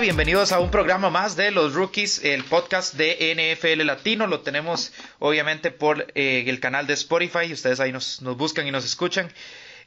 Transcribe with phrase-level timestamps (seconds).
[0.00, 4.26] Bienvenidos a un programa más de los Rookies, el podcast de NFL Latino.
[4.26, 7.52] Lo tenemos obviamente por eh, el canal de Spotify.
[7.52, 9.32] Ustedes ahí nos, buscan y nos escuchan.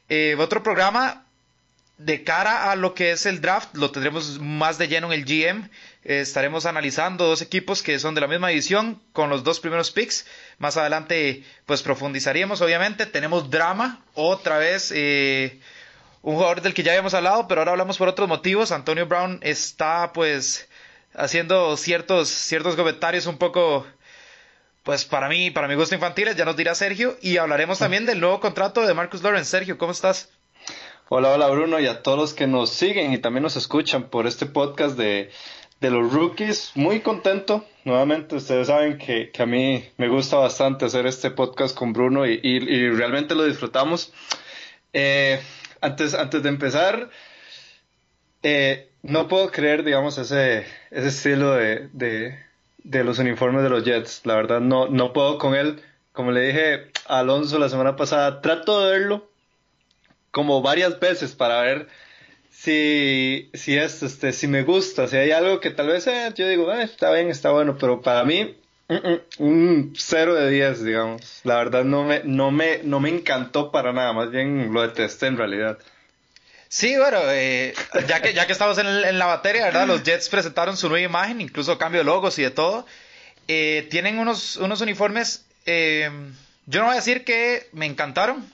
[0.08, 1.26] Eh, otro programa
[1.98, 5.24] de cara a lo que es el draft, lo tendremos más de lleno en el
[5.26, 5.68] GM.
[6.04, 9.90] Eh, estaremos analizando dos equipos que son de la misma edición con los dos primeros
[9.90, 10.26] picks.
[10.58, 13.04] Más adelante, pues profundizaríamos, obviamente.
[13.04, 14.90] Tenemos drama, otra vez.
[14.94, 15.60] Eh,
[16.22, 18.72] un jugador del que ya habíamos hablado, pero ahora hablamos por otros motivos.
[18.72, 20.68] Antonio Brown está, pues,
[21.14, 23.86] haciendo ciertos, ciertos comentarios un poco,
[24.82, 27.16] pues, para mí, para mi gusto infantiles, ya nos dirá Sergio.
[27.22, 29.50] Y hablaremos también del nuevo contrato de Marcus Lawrence.
[29.50, 30.28] Sergio, ¿cómo estás?
[31.10, 34.26] Hola, hola Bruno y a todos los que nos siguen y también nos escuchan por
[34.26, 35.30] este podcast de,
[35.80, 36.72] los rookies.
[36.74, 41.94] Muy contento, nuevamente ustedes saben que, a mí me gusta bastante hacer este podcast con
[41.94, 44.12] Bruno y, realmente lo disfrutamos.
[44.92, 45.40] Eh,
[45.80, 47.10] antes, antes de empezar,
[48.42, 54.22] eh, no puedo creer, digamos, ese, ese estilo de, de, los uniformes de los Jets.
[54.24, 55.82] La verdad, no, no puedo con él.
[56.12, 59.30] Como le dije a Alonso la semana pasada, trato de verlo
[60.30, 61.88] como varias veces para ver
[62.50, 66.48] si, si es, este, si me gusta, si hay algo que tal vez eh, yo
[66.48, 68.56] digo, eh, está bien, está bueno, pero para mí
[68.88, 71.40] mm, mm, un 0 de 10, digamos.
[71.44, 75.26] La verdad no me, no me, no me encantó para nada, más bien lo detesté
[75.26, 75.78] en realidad.
[76.68, 77.74] Sí, bueno, eh,
[78.08, 79.86] ya, que, ya que estamos en, la batería, ¿verdad?
[79.86, 82.86] Los Jets presentaron su nueva imagen, incluso cambio de logos y de todo.
[83.46, 88.46] tienen unos, unos uniformes, yo no voy a decir que me encantaron,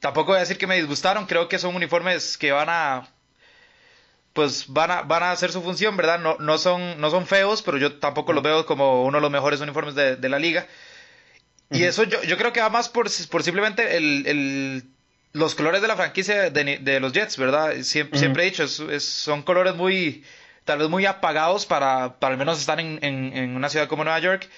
[0.00, 3.08] tampoco voy a decir que me disgustaron, creo que son uniformes que van a
[4.32, 6.20] pues van a, van a hacer su función, ¿verdad?
[6.20, 9.30] No, no, son, no son feos, pero yo tampoco los veo como uno de los
[9.30, 10.66] mejores uniformes de, la liga.
[11.70, 14.84] Y eso yo, yo creo que va más por, por simplemente el, el,
[15.32, 17.74] los colores de la franquicia de, los Jets, ¿verdad?
[17.82, 20.24] Siempre, siempre he dicho, son colores muy,
[20.64, 24.18] tal vez muy apagados para, para al menos estar en, en, una ciudad como Nueva
[24.20, 24.48] York.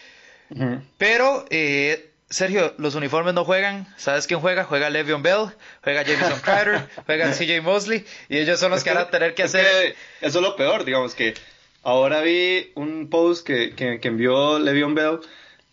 [0.98, 3.86] Pero eh, Sergio, los uniformes no juegan.
[3.98, 4.64] ¿Sabes quién juega?
[4.64, 5.50] Juega Le'Veon Bell,
[5.84, 9.42] juega Jameson Carter, juega CJ Mosley y ellos son los que van a tener que
[9.42, 9.94] hacer.
[10.22, 11.34] eso es lo peor, digamos que
[11.82, 15.18] ahora vi un post que, que, envió Le'Veon Bell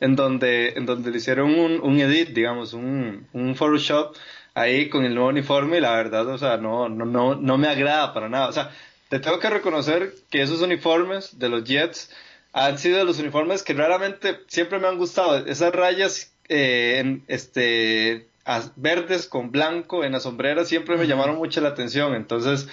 [0.02, 4.16] en donde, en donde le hicieron un, un edit, digamos, un, un Photoshop
[4.54, 7.70] ahí con el nuevo uniforme y la verdad, o sea, no, no, no, no me
[7.70, 8.50] agrada para nada.
[8.50, 8.72] O sea,
[9.08, 12.12] te tengo que reconocer que esos uniformes de los Jets
[12.52, 15.38] han sido los uniformes que realmente siempre me han gustado.
[15.46, 18.28] Esas rayas eh, en, este,
[18.76, 22.16] verdes con blanco en las sombreras siempre me llamaron mucho la atención.
[22.16, 22.68] Entonces,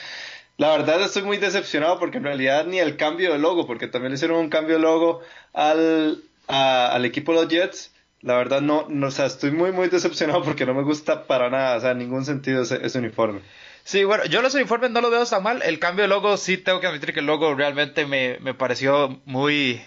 [0.56, 4.12] la verdad estoy muy decepcionado porque en realidad ni el cambio de logo, porque también
[4.12, 5.20] le hicieron un cambio de logo
[5.52, 7.92] al, al equipo de los Jets.
[8.22, 11.50] La verdad no, no, o sea, estoy muy, muy decepcionado porque no me gusta para
[11.50, 13.40] nada, o sea, en ningún sentido ese, uniforme.
[13.84, 15.62] Sí, bueno, yo los uniformes no los veo tan mal.
[15.62, 19.20] El cambio de logo, sí tengo que admitir que el logo realmente me, me pareció
[19.26, 19.80] muy,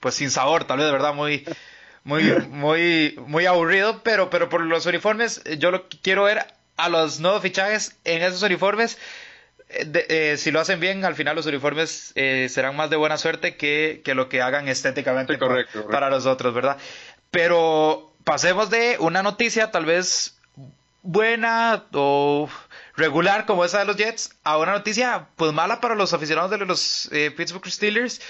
[0.00, 1.44] pues sin sabor, tal vez, de verdad, muy,
[2.04, 6.46] muy, muy, muy aburrido, pero, pero por los uniformes, yo lo quiero ver
[6.78, 8.98] a los nuevos fichajes en esos uniformes.
[9.68, 13.18] Eh, eh, si lo hacen bien, al final los uniformes eh, serán más de buena
[13.18, 15.38] suerte que, que lo que hagan estéticamente
[15.90, 16.78] para los otros, ¿verdad?
[17.30, 20.38] Pero pasemos de una noticia tal vez
[21.02, 22.48] buena o
[22.96, 26.58] regular como esa de los Jets a una noticia pues mala para los aficionados de
[26.58, 28.20] los Pittsburgh Steelers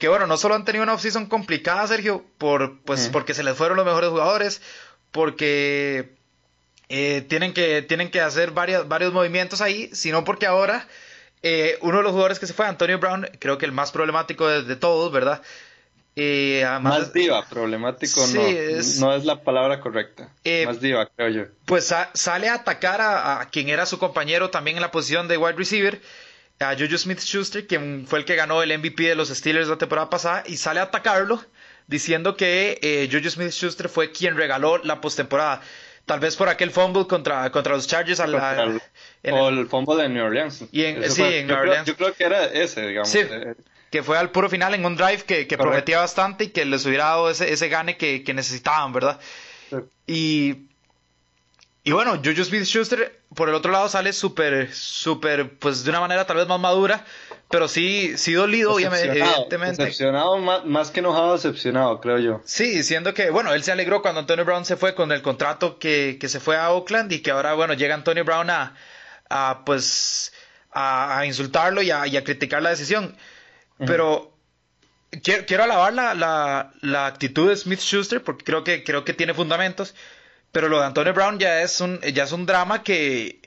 [0.00, 3.54] que bueno, no solo han tenido una offseason complicada, Sergio, por, pues, porque se les
[3.54, 4.62] fueron los mejores jugadores,
[5.10, 6.14] porque
[6.88, 10.88] eh, tienen, que, tienen que hacer varios, varios movimientos ahí, sino porque ahora
[11.42, 14.48] eh, uno de los jugadores que se fue, Antonio Brown, creo que el más problemático
[14.48, 15.42] de, todos, ¿verdad?
[16.16, 20.32] Eh, más diva, problemático no, es, no es la palabra correcta.
[20.64, 21.42] más diva, creo yo.
[21.66, 25.58] Pues sale a atacar a, quien era su compañero también en la posición de wide
[25.58, 26.00] receiver
[26.60, 30.10] a Juju Smith-Schuster, quien fue el que ganó el MVP de los Steelers la temporada
[30.10, 31.42] pasada, y sale a atacarlo
[31.86, 35.62] diciendo que eh, Juju Smith-Schuster fue quien regaló la postemporada.
[36.04, 38.20] Tal vez por aquel fumble contra, contra los Chargers.
[38.20, 40.54] o el, fumble de New Orleans.
[40.54, 41.86] sí, en New Orleans.
[41.86, 43.08] yo creo que era ese, digamos.
[43.08, 43.54] Sí, eh,
[43.90, 46.84] que fue al puro final en un drive que, que prometía bastante y que les
[46.84, 49.18] hubiera dado ese, ese gane que, que necesitaban, ¿verdad?
[50.06, 50.69] Y
[51.82, 56.00] y bueno, Juju Smith Schuster, por el otro lado, sale súper, súper, pues de una
[56.00, 57.06] manera tal vez más madura,
[57.48, 59.84] pero sí, sí dolido, evidentemente.
[59.84, 62.42] Decepcionado, más, que enojado, decepcionado, creo yo.
[62.44, 65.78] Sí, diciendo que, bueno, él se alegró cuando Antonio Brown se fue con el contrato
[65.78, 68.74] que, que se fue a Oakland y que ahora, bueno, llega Antonio Brown a,
[69.30, 70.34] a pues,
[70.72, 73.16] a, insultarlo y a, y a, criticar la decisión.
[73.78, 74.36] Pero
[75.22, 79.14] quiero, quiero alabar la, la, la actitud de Smith Schuster porque creo que, creo que
[79.14, 79.94] tiene fundamentos
[80.52, 83.40] pero lo de Antonio Brown ya es un, ya es un drama que,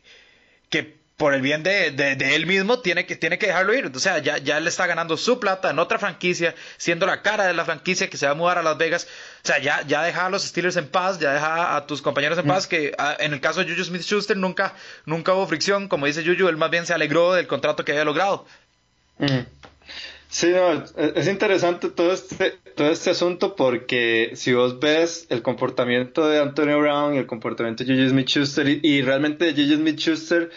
[0.70, 3.92] que por el bien de, de, él mismo, tiene que, tiene que dejarlo ir.
[3.94, 7.46] O sea, ya, ya él está ganando su plata en otra franquicia, siendo la cara
[7.46, 9.08] de la franquicia que se va a mudar a Las Vegas.
[9.44, 12.38] O sea, ya, ya deja a los Steelers en paz, ya deja a tus compañeros
[12.40, 14.74] en paz, que ah, en el caso de Juju Smith-Schuster nunca,
[15.06, 15.88] nunca hubo fricción.
[15.88, 18.46] Como dice Juju, él más bien se alegró del contrato que había logrado.
[20.34, 26.28] Sí, no, es interesante todo este, todo este asunto porque si vos ves el comportamiento
[26.28, 30.50] de Antonio Brown y el comportamiento de Juju Smith-Schuster y, realmente Juju Smith-Schuster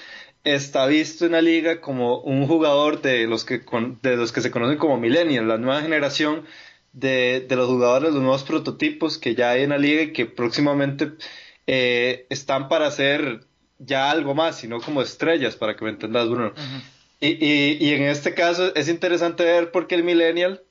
[0.45, 3.61] está visto en la liga como un jugador de los que,
[4.01, 6.47] de los que se conocen como millennials, la nueva generación
[6.95, 10.25] de, de, los jugadores, los nuevos prototipos que ya hay en la liga y que
[10.25, 11.13] próximamente
[11.67, 13.45] eh, están para hacer
[13.79, 16.55] ya algo más, sino como estrellas, para que me entendas, Bruno.
[17.21, 20.63] Y, y, y, en este caso es interesante ver por qué el millennial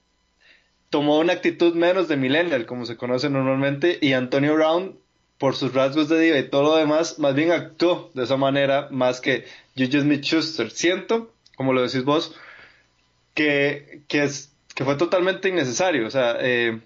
[0.90, 4.98] tomó una actitud menos de millennial, como se conoce normalmente, y Antonio Brown
[5.38, 8.88] por sus rasgos de diva y todo lo demás, más bien actuó de esa manera
[8.92, 9.46] más que
[9.78, 10.72] Juju Smith-Schuster.
[10.72, 12.36] Siento, como lo decís vos,
[13.34, 16.08] que, que, es, que fue totalmente innecesario.
[16.08, 16.80] O sea, eh,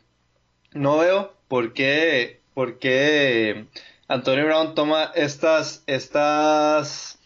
[0.73, 3.67] no veo por qué, por qué
[4.07, 7.18] Antonio Brown toma estas, estas,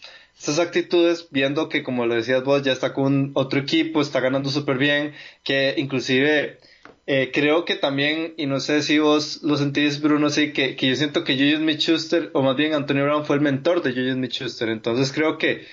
[0.44, 4.50] estas actitudes, viendo que, como lo decías vos, ya está con otro equipo, está ganando
[4.50, 6.60] súper bien, que inclusive
[7.08, 10.88] eh, creo que también, y no sé si vos lo sentís, Bruno, sí, que, que
[10.88, 14.16] yo siento que Julius Smith-Schuster, o más bien Antonio Brown, fue el mentor de Julius
[14.16, 14.68] Smith-Schuster.
[14.68, 15.66] Entonces creo que,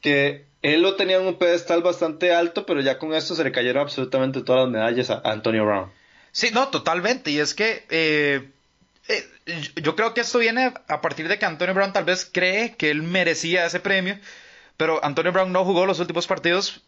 [0.00, 3.52] que él lo tenía en un pedestal bastante alto, pero ya con esto se le
[3.52, 5.92] cayeron absolutamente todas las medallas a, Antonio Brown.
[6.32, 7.30] Sí, no, totalmente.
[7.30, 8.48] Y es que eh,
[9.08, 9.26] eh,
[9.76, 12.90] yo creo que esto viene a partir de que Antonio Brown tal vez cree que
[12.90, 14.18] él merecía ese premio,
[14.76, 16.82] pero Antonio Brown no jugó los últimos partidos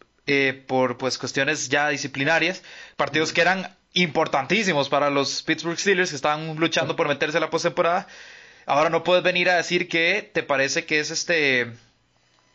[0.66, 2.64] por pues cuestiones ya disciplinarias,
[2.96, 7.50] partidos que eran importantísimos para los Pittsburgh Steelers que están luchando por meterse a la
[7.50, 8.06] postemporada.
[8.66, 11.72] Ahora no puedes venir a decir que te parece que es este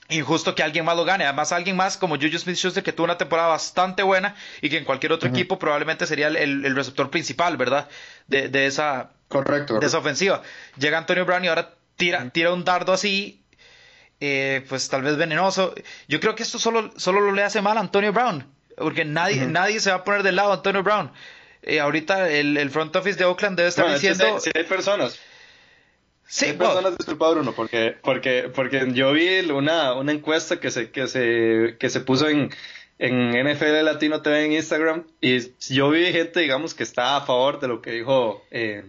[0.09, 1.23] injusto que alguien más lo gane.
[1.23, 4.85] Además, alguien más como Juju Smith-Schuster que tuvo una temporada bastante buena y que en
[4.85, 7.89] cualquier otro equipo probablemente sería el, receptor principal, ¿verdad?
[8.27, 9.79] De, esa Correcto.
[9.79, 10.43] de esa ofensiva.
[10.77, 13.43] Llega Antonio Brown y ahora tira, tira un dardo así,
[14.19, 15.73] eh, pues tal vez venenoso.
[16.07, 18.45] Yo creo que esto solo, solo le hace mal a Antonio Brown
[18.81, 21.11] porque nadie, nadie se va a poner del lado de Antonio Brown.
[21.61, 24.39] Eh, ahorita el, front office de Oakland debe estar diciendo...
[24.39, 25.19] Si hay, personas.
[26.25, 30.91] Sí, hay personas, disculpa Bruno, porque, porque, porque yo vi una, una encuesta que se,
[30.91, 32.49] que se, que se puso en,
[32.97, 35.39] en NFL Latino TV en Instagram y
[35.69, 38.83] yo vi gente, digamos, que está a favor de lo que dijo eh,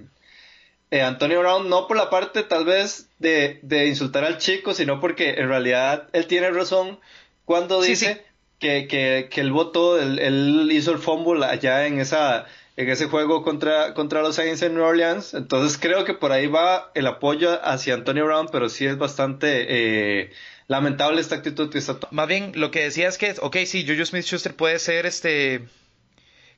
[0.93, 5.01] eh, Antonio Brown, no por la parte tal vez de, de, insultar al chico, sino
[5.01, 7.01] porque en realidad él tiene razón
[7.47, 8.23] cuando dice
[8.59, 12.45] que, que, que él votó, él, hizo el fumble allá en esa
[12.77, 15.33] en ese juego contra, contra los Saints en New Orleans.
[15.33, 19.67] Entonces creo que por ahí va el apoyo hacia Antonio Brown, pero sí es bastante
[19.69, 20.31] eh,
[20.69, 24.05] lamentable esta actitud que está Más bien, lo que decía es que, ok, sí, Juju
[24.05, 25.63] Smith-Schuster puede ser este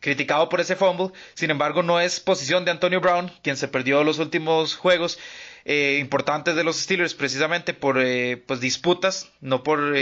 [0.05, 4.05] criticado por ese fumble, sin embargo no es posición de Antonio Brown, quien se perdió
[4.05, 5.19] los últimos juegos
[5.65, 9.97] eh, importantes de los Steelers precisamente por eh, pues disputas, no por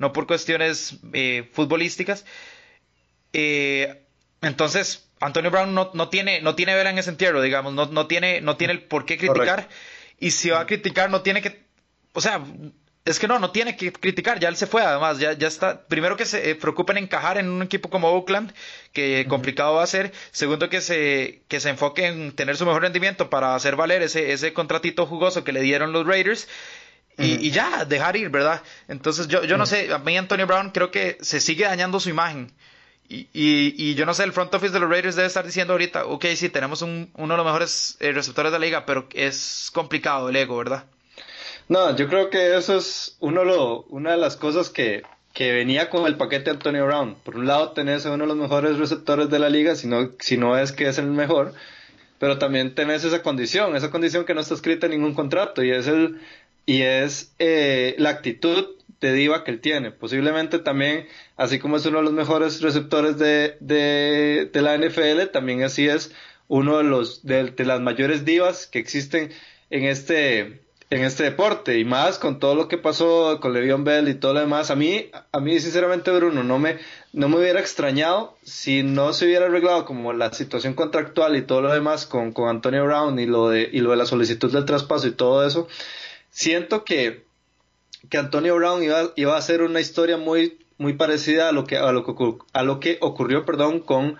[0.00, 2.24] no por cuestiones eh, futbolísticas.
[3.34, 4.02] Eh,
[4.40, 8.06] entonces, Antonio Brown no, no, tiene, no tiene vela en ese entierro, digamos, no, no,
[8.06, 9.68] tiene, no tiene el por qué criticar.
[10.18, 11.64] Y si va a criticar, no tiene que.
[12.14, 12.42] O sea,
[13.10, 15.82] es que no, no tiene que criticar, ya él se fue, además, ya, ya está.
[15.86, 18.52] Primero que se eh, preocupen en encajar en un equipo como Oakland,
[18.92, 20.12] que complicado va a ser.
[20.30, 24.32] Segundo que se, que se enfoque en tener su mejor rendimiento para hacer valer ese,
[24.32, 26.46] ese contratito jugoso que le dieron los Raiders
[27.18, 28.62] y, ya, dejar ir, ¿verdad?
[28.88, 32.08] Entonces yo, yo no sé, a mí Antonio Brown creo que se sigue dañando su
[32.08, 32.52] imagen.
[33.08, 36.06] Y, y, yo no sé, el front office de los Raiders debe estar diciendo ahorita,
[36.06, 39.68] ok, sí, tenemos un, uno de los mejores eh, receptores de la liga, pero es
[39.74, 40.84] complicado el ego, ¿verdad?
[41.70, 45.88] No, yo creo que eso es uno lo, una de las cosas que, que venía
[45.88, 47.14] con el paquete de Antonio Brown.
[47.22, 50.10] Por un lado tenés a uno de los mejores receptores de la liga, si no,
[50.18, 51.54] si no es que es el mejor,
[52.18, 55.70] pero también tenés esa condición, esa condición que no está escrita en ningún contrato y
[55.70, 56.20] es el,
[56.66, 58.66] y es eh, la actitud
[59.00, 59.92] de diva que él tiene.
[59.92, 65.62] Posiblemente también, así como es uno de los mejores receptores de, de, la NFL, también
[65.62, 66.12] así es
[66.48, 69.30] uno de los de, las mayores divas que existen
[69.70, 74.08] en este en este deporte y más con todo lo que pasó con Le'Veon Bell
[74.08, 76.78] y todo lo demás a mí a mí sinceramente Bruno no me
[77.12, 81.62] no me hubiera extrañado si no se hubiera arreglado como la situación contractual y todo
[81.62, 84.64] lo demás con, con Antonio Brown y lo de y lo de la solicitud del
[84.64, 85.68] traspaso y todo eso.
[86.30, 87.24] Siento que,
[88.08, 91.76] que Antonio Brown iba, iba a hacer una historia muy, muy parecida a lo que,
[91.76, 92.14] a lo que,
[92.52, 94.16] a lo que ocurrió perdón, con,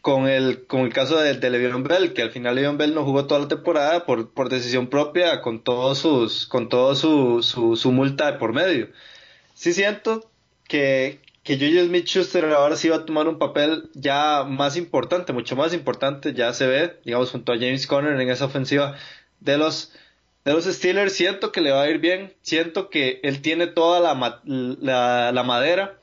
[0.00, 3.04] con el, con el caso de, de Le'Veon Bell, que al final Le'Veon Bell no
[3.04, 7.76] jugó toda la temporada por, por decisión propia, con todos sus, con todo su, su,
[7.76, 8.88] su multa de por medio.
[9.54, 10.30] Sí siento
[10.68, 15.32] que, que Juju Smith Schuster ahora sí va a tomar un papel ya más importante,
[15.32, 18.96] mucho más importante, ya se ve, digamos, junto a James Conner en esa ofensiva
[19.40, 19.92] de los,
[20.44, 21.12] de los Steelers.
[21.12, 25.42] Siento que le va a ir bien, siento que él tiene toda la, la, la
[25.42, 25.98] madera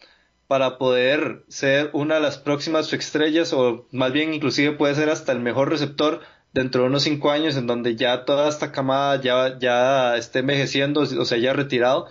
[0.48, 5.32] para poder ser una de las próximas estrellas o más bien inclusive puede ser hasta
[5.32, 6.22] el mejor receptor
[6.54, 11.02] dentro de unos cinco años en donde ya toda esta camada ya, ya esté envejeciendo
[11.02, 12.08] o sea ya retirado.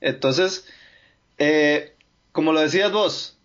[0.00, 0.66] Entonces
[1.38, 1.94] eh,
[2.32, 3.38] como lo decías vos,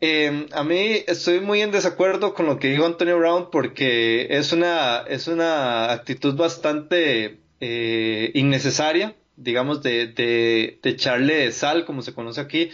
[0.00, 4.52] em, a mí estoy muy en desacuerdo con lo que dijo Antonio Brown porque es
[4.52, 12.14] una, es una actitud bastante eh, innecesaria, digamos, de, de, de, echarle sal, como se
[12.14, 12.70] conoce aquí,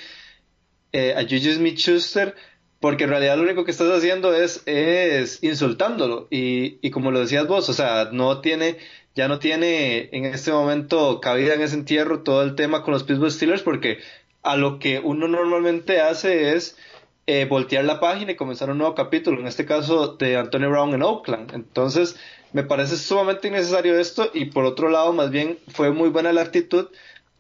[0.97, 2.35] eh, a Juju Smith Schuster,
[2.81, 6.26] porque en realidad lo único que estás haciendo es, es insultándolo.
[6.31, 8.79] Y, y como lo decías vos, o sea, no tiene,
[9.15, 13.05] ya no tiene en este momento cabida en ese entierro todo el tema con los
[13.05, 13.99] Pittsburgh Steelers porque
[14.43, 16.79] a lo que uno normalmente hace es
[17.26, 20.95] eh, voltear la página y comenzar un nuevo capítulo, en este caso de Antonio Brown
[20.95, 21.53] en Oakland.
[21.53, 22.17] Entonces,
[22.55, 26.41] me parece sumamente innecesario esto y por otro lado, más bien fue muy buena la
[26.41, 26.88] actitud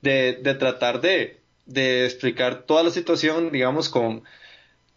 [0.02, 4.24] de, de tratar de, de, explicar toda la situación, digamos, con,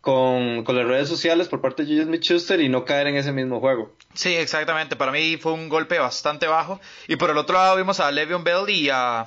[0.01, 3.31] con, con, las redes sociales por parte de Julius Schuster y no caer en ese
[3.31, 3.93] mismo juego.
[4.13, 4.95] Sí, exactamente.
[4.95, 6.79] Para mí fue un golpe bastante bajo.
[7.07, 9.25] Y por el otro lado vimos a Le'Veon Bell y a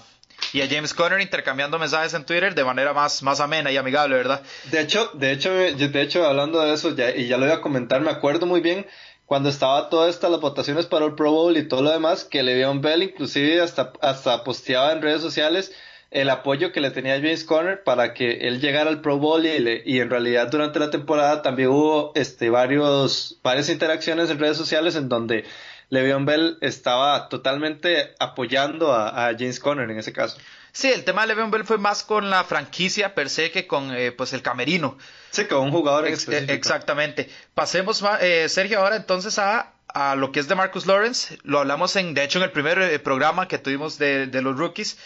[0.53, 4.17] y a James Conner intercambiando mensajes en Twitter de manera más, más amena y amigable,
[4.17, 4.43] ¿verdad?
[4.71, 7.61] De hecho, de hecho, de hecho, hablando de eso, ya, y ya lo voy a
[7.61, 8.87] comentar, me acuerdo muy bien
[9.27, 12.43] cuando estaba todas estas las votaciones para el Pro Bowl y todo lo demás, que
[12.43, 15.73] Le'Veon Bell inclusive hasta, hasta posteaba en redes sociales
[16.13, 19.83] el apoyo que le tenía James Conner para que él llegara al Pro Bowl y,
[19.85, 24.95] y en realidad durante la temporada también hubo este varios varias interacciones en redes sociales
[24.97, 25.45] en donde
[25.93, 30.39] Le'Veon Bell estaba totalmente apoyando a, James Conner en ese caso.
[30.73, 33.95] Sí, el tema de Le'Veon Bell fue más con la franquicia per se que con
[33.95, 34.97] eh, pues el camerino.
[35.31, 37.29] Sí, con un jugador Ex Exactamente.
[37.53, 41.39] Pasemos, eh, Sergio, ahora entonces a, a, lo que es de Marcus Lawrence.
[41.43, 44.57] Lo hablamos en, de hecho, en el primer eh, programa que tuvimos de, de los
[44.57, 44.97] rookies.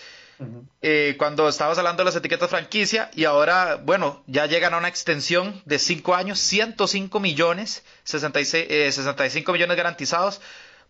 [1.18, 5.62] Cuando estábamos hablando de las etiquetas franquicia y ahora, bueno, ya llegan a una extensión
[5.64, 10.40] de 5 años, 105 millones, 66, 65 millones garantizados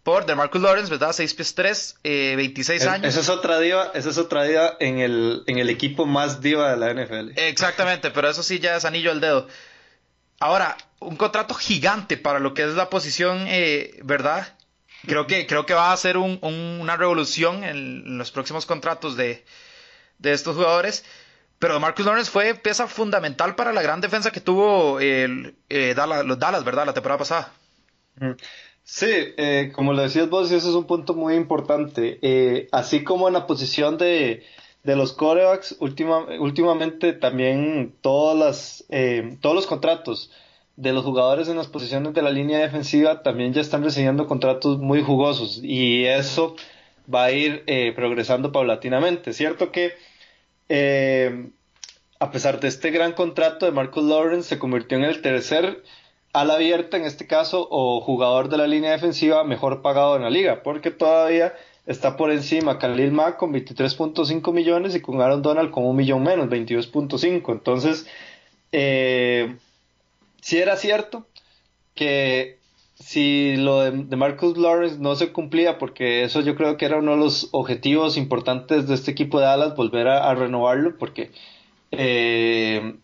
[0.06, 1.12] por DeMarcus Lawrence, ¿verdad?
[1.12, 3.08] 6 pies 3, 26 años.
[3.08, 6.70] Esa es otra diva, esa es otra diva en el, en el equipo más diva
[6.70, 7.36] de la NFL.
[7.36, 9.48] Exactamente, pero eso sí ya es anillo al dedo.
[10.38, 14.55] Ahora, un contrato gigante para lo que es la posición, eh, ¿verdad?
[15.04, 19.44] Creo que, creo que va a ser una revolución en, los próximos contratos de,
[20.22, 21.04] estos jugadores.
[21.58, 26.64] Pero Marcus Lawrence fue pieza fundamental para la gran defensa que tuvo eh, los Dallas,
[26.64, 26.86] ¿verdad?
[26.86, 27.52] La temporada pasada.
[28.84, 32.18] Sí, eh, como lo decías vos, ese es un punto muy importante.
[32.20, 34.44] Eh, así como en la posición de,
[34.82, 38.84] de los corebacks, últimamente también todas las,
[39.40, 40.30] todos los contratos
[40.76, 44.78] de los jugadores en las posiciones de la línea defensiva también ya están recibiendo contratos
[44.78, 46.56] muy jugosos y eso
[47.12, 47.64] va a ir
[47.94, 49.32] progresando paulatinamente.
[49.32, 49.94] Cierto que
[52.18, 55.82] a pesar de este gran contrato de Marcus Lawrence se convirtió en el tercer
[56.32, 60.30] al abierta en este caso o jugador de la línea defensiva mejor pagado en la
[60.30, 61.54] liga, porque todavía
[61.86, 66.22] está por encima Khalil Mack con 23.5 millones y con Aaron Donald con un millón
[66.22, 67.52] menos, 22.5.
[67.52, 68.06] Entonces,
[68.72, 69.56] eh,
[70.46, 71.26] si era cierto
[71.96, 72.60] que
[72.94, 77.12] si lo de, Marcus Lawrence no se cumplía, porque eso yo creo que era uno
[77.12, 81.32] de los objetivos importantes de este equipo de Dallas, volver a, renovarlo, porque,
[81.90, 82.94] eh,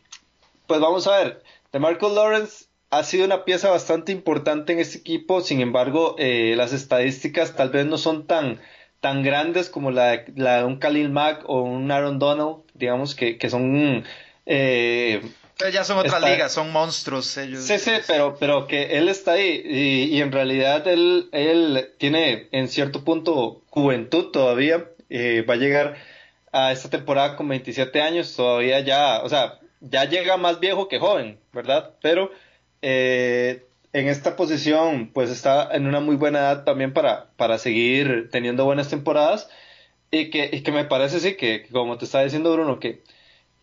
[0.68, 4.99] pues vamos a ver, de Marcus Lawrence ha sido una pieza bastante importante en este
[4.99, 8.61] equipo, sin embargo, eh, las estadísticas tal vez no son tan,
[9.00, 13.50] tan grandes como la, de un Khalil Mack o un Aaron Donald, digamos que, que
[13.50, 14.04] son...
[14.46, 15.22] Eh,
[15.71, 17.64] ya son otras ligas, son monstruos ellos.
[17.64, 22.49] Sí, sí, pero, pero que él está ahí y, y, en realidad él, él tiene
[22.52, 25.97] en cierto punto juventud todavía, eh, va a llegar
[26.52, 30.99] a esta temporada con 27 años, todavía ya, o sea, ya llega más viejo que
[30.99, 31.95] joven, ¿verdad?
[32.00, 32.31] Pero
[32.83, 38.28] eh, en esta posición pues está en una muy buena edad también para, para seguir
[38.31, 39.49] teniendo buenas temporadas
[40.11, 43.02] y que, que me parece sí que, como te estaba diciendo Bruno que,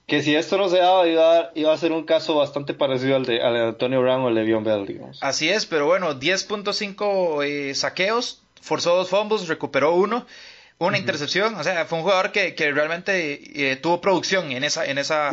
[0.10, 3.16] que si esto no se daba iba a, iba a ser un caso bastante parecido
[3.16, 5.20] al de, al Antonio Brown o Le'Veon Bell digamos.
[5.22, 10.26] Así es, pero bueno 10.5 eh, saqueos, forzó dos fumbles, recuperó uno
[10.80, 14.86] una intercepción, o sea, fue un jugador que, que realmente eh, tuvo producción en esa,
[14.86, 15.30] en esa,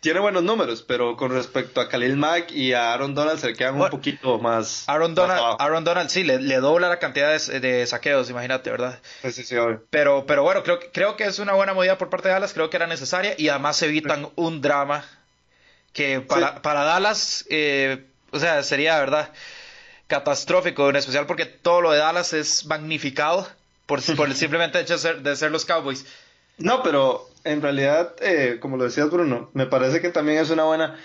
[0.00, 3.80] tiene buenos números, pero con respecto a Khalil Mack y a Aaron Donald se quedan
[3.80, 4.84] un poquito más.
[4.88, 9.00] Aaron Donald, Aaron Donald sí, le, dobla la cantidad de, saqueos, imagínate, ¿verdad?
[9.22, 9.82] Sí, sí, sí, obvio.
[9.90, 12.70] Pero, pero bueno, creo, creo que es una buena movida por parte de Dallas, creo
[12.70, 15.04] que era necesaria y además evitan un drama
[15.92, 19.32] que para, para Dallas, eh, o sea, sería, ¿verdad?
[20.06, 23.48] Catastrófico, en especial porque todo lo de Dallas es magnificado
[23.86, 26.06] por, por el simplemente hecho de ser, de ser los Cowboys.
[26.58, 30.64] No, pero en realidad, eh, como lo decías Bruno, me parece que también es una
[30.64, 30.96] buena,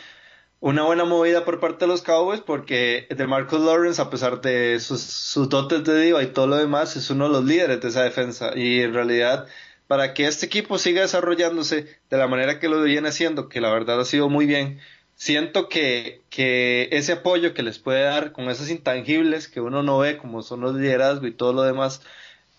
[0.59, 4.79] una buena movida por parte de los Cowboys porque de Marcus Lawrence, a pesar de
[4.79, 7.87] sus, sus dotes de diva y todo lo demás, es uno de los líderes de
[7.87, 8.51] esa defensa.
[8.55, 9.47] Y en realidad,
[9.87, 13.71] para que este equipo siga desarrollándose de la manera que lo viene haciendo, que la
[13.71, 14.79] verdad ha sido muy bien,
[15.15, 19.99] siento que, que ese apoyo que les puede dar con esos intangibles que uno no
[19.99, 22.01] ve, como son los liderazgos y todo lo demás,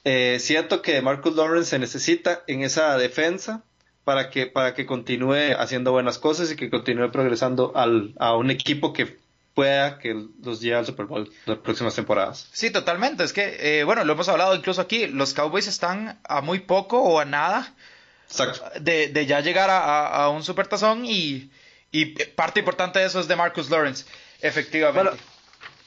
[0.04, 3.64] eh, siento que Marcus Lawrence se necesita en esa defensa
[4.04, 8.50] para que, para que continúe haciendo buenas cosas y que continúe progresando al, a un
[8.50, 9.18] equipo que
[9.54, 12.48] pueda que los lleve al Super Bowl las próximas temporadas.
[12.52, 13.24] Sí, totalmente.
[13.24, 17.00] Es que, eh, bueno, lo hemos hablado incluso aquí, los Cowboys están a muy poco
[17.00, 17.72] o a nada
[18.80, 21.50] de, de, ya llegar a, a, un supertazón y,
[21.92, 24.04] y parte importante de eso es de Marcus Lawrence,
[24.40, 25.10] efectivamente.
[25.10, 25.22] Bueno,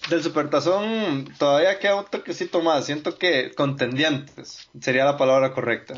[0.09, 2.85] del supertazón todavía queda un toquecito más.
[2.85, 5.95] Siento que contendientes sería la palabra correcta.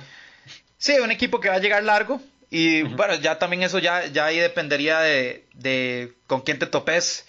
[0.80, 2.22] Sí, un equipo que va a llegar largo.
[2.50, 7.28] Y bueno, ya también eso ya, ya ahí dependería de, de con quién te topes.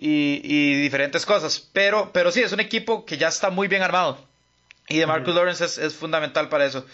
[0.00, 1.60] Y, y, diferentes cosas.
[1.72, 4.18] Pero, pero sí, es un equipo que ya está muy bien armado.
[4.88, 6.86] Y de Marcus Lawrence es, es, fundamental para eso.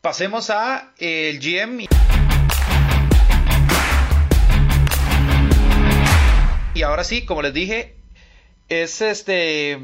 [0.00, 1.86] Pasemos a el GM.
[6.74, 7.96] Y ahora sí, como les dije,
[8.68, 9.78] es este.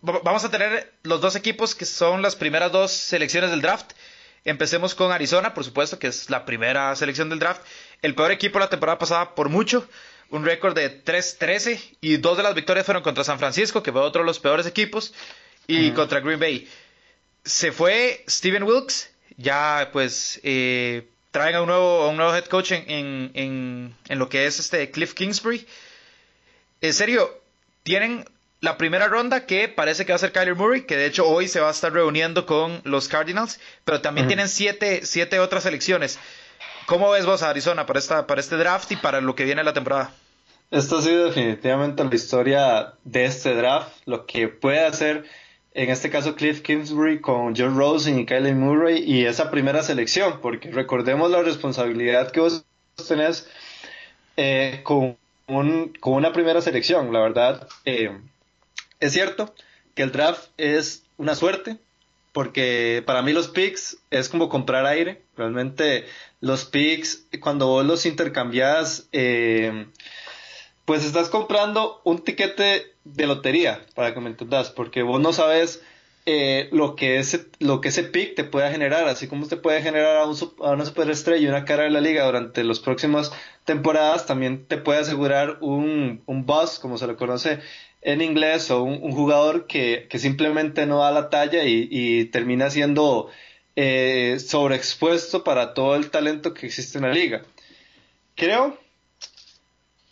[0.00, 3.92] Vamos a tener los dos equipos que son las primeras dos selecciones del draft.
[4.44, 7.62] Empecemos con Arizona, por supuesto, que es la primera selección del draft.
[8.02, 9.86] El peor equipo la temporada pasada por mucho.
[10.30, 14.00] Un récord de 3-13 y dos de las victorias fueron contra San Francisco, que fue
[14.00, 15.12] otro de los peores equipos,
[15.66, 16.68] y contra Green Bay.
[17.44, 22.72] Se fue Steven Wilkes, ya pues eh, traen a un nuevo, un nuevo head coach
[22.72, 22.84] en,
[23.34, 25.66] en, en, lo que es este Cliff Kingsbury.
[26.80, 27.40] En serio,
[27.82, 28.24] tienen
[28.60, 31.48] la primera ronda que parece que va a ser Kyler Murray, que de hecho hoy
[31.48, 36.18] se va a estar reuniendo con los Cardinals, pero también tienen siete, siete otras elecciones.
[36.86, 39.64] ¿Cómo ves vos a Arizona para, esta, para este draft y para lo que viene
[39.64, 40.12] la temporada?
[40.70, 45.24] Esto ha sido definitivamente la historia de este draft, lo que puede hacer
[45.72, 50.40] en este caso Cliff Kingsbury con John Rosen y Kyler Murray y esa primera selección,
[50.40, 52.64] porque recordemos la responsabilidad que vos
[53.08, 53.48] tenés
[54.36, 55.16] eh, con
[56.00, 57.12] con una primera selección.
[57.12, 58.16] La verdad, eh,
[59.00, 59.54] es cierto
[59.94, 61.78] que el draft es una suerte,
[62.32, 65.22] porque para mí los picks es como comprar aire.
[65.36, 66.06] Realmente
[66.40, 69.86] los picks, cuando vos los intercambias, eh,
[70.84, 75.82] pues estás comprando un tiquete de lotería, para que me entendas, porque vos no sabes
[76.26, 79.82] eh, lo, que ese, lo que ese pick te pueda generar, así como usted puede
[79.82, 83.32] generar a, una superestrella y una cara de la liga durante las próximas
[83.64, 86.46] temporadas, también te puede asegurar un, un
[86.80, 87.60] como se le conoce
[88.02, 93.30] en inglés, o un, jugador que, simplemente no da la talla y, termina siendo
[93.76, 97.42] eh, sobreexpuesto para todo el talento que existe en la liga.
[98.36, 98.78] Creo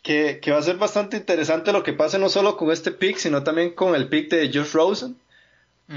[0.02, 3.16] que, que va a ser bastante interesante lo que pase no solo con este pick,
[3.16, 5.16] sino también con el pick de Josh Rosen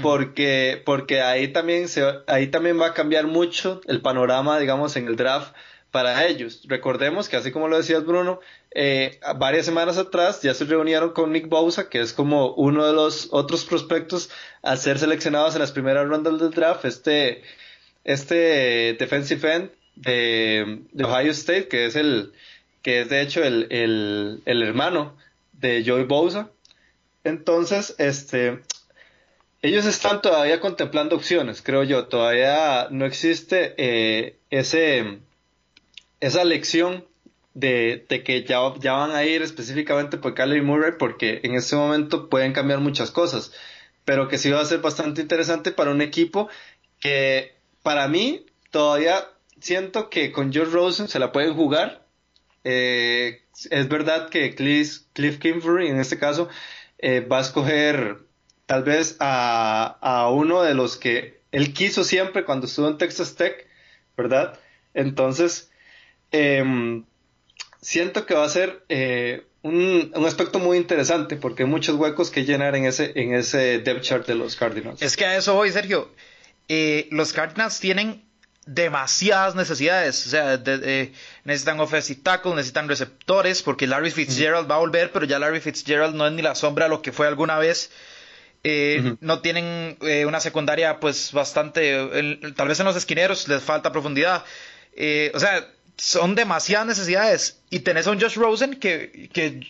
[0.00, 5.06] porque, porque ahí, también se, ahí también va a cambiar mucho el panorama, digamos, en
[5.06, 5.54] el draft
[5.92, 6.62] para ellos.
[6.66, 8.40] Recordemos que así como lo decías Bruno,
[8.72, 12.94] eh, varias semanas atrás ya se reunieron con Nick Bosa, que es como uno de
[12.94, 14.30] los otros prospectos
[14.62, 17.42] a ser seleccionados en las primeras rondas del draft, este,
[18.04, 22.32] este defensive end de, Ohio State, que es el,
[22.80, 25.14] que es de hecho el, el, hermano
[25.52, 26.48] de Joey Bosa.
[27.22, 28.62] Entonces, este,
[29.60, 32.06] ellos están todavía contemplando opciones, creo yo.
[32.06, 35.18] Todavía no existe eh, ese,
[36.22, 37.04] esa lección
[37.52, 42.30] de, que ya, ya, van a ir específicamente por Kyler Murray porque en este momento
[42.30, 43.52] pueden cambiar muchas cosas.
[44.04, 46.48] Pero que sí va a ser bastante interesante para un equipo
[47.00, 49.28] que para mí todavía
[49.60, 52.06] siento que con George Rosen se la pueden jugar.
[52.62, 56.48] Eh, es verdad que Cliff, Cliff Kingsbury en este caso
[56.98, 58.18] eh, va a escoger
[58.66, 63.66] tal vez a, uno de los que él quiso siempre cuando estuvo en Texas Tech,
[64.16, 64.60] ¿verdad?
[64.94, 65.71] Entonces,
[66.32, 67.04] em,
[67.80, 72.44] siento que va a ser eh, un, aspecto muy interesante porque hay muchos huecos que
[72.44, 75.02] llenar en ese, en ese depth chart de los Cardinals.
[75.02, 76.10] Es que a eso voy, Sergio.
[76.68, 78.22] Eh, los Cardinals tienen
[78.66, 80.26] demasiadas necesidades.
[80.26, 80.62] O sea,
[81.44, 86.14] necesitan offensive tackle, necesitan receptores, porque Larry Fitzgerald va a volver, pero ya Larry Fitzgerald
[86.14, 87.90] no es ni la sombra de lo que fue alguna vez.
[88.64, 92.52] Eh, no tienen eh, una secundaria, pues bastante.
[92.54, 94.44] tal vez en los esquineros les falta profundidad.
[94.94, 95.66] Eh, o sea,
[95.96, 97.60] son demasiadas necesidades.
[97.70, 99.60] Y tenés a un Josh Rosen que, que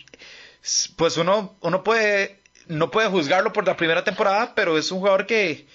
[0.95, 2.39] pues uno, uno puede.
[2.67, 5.67] No puede juzgarlo por la primera temporada, pero es un jugador que,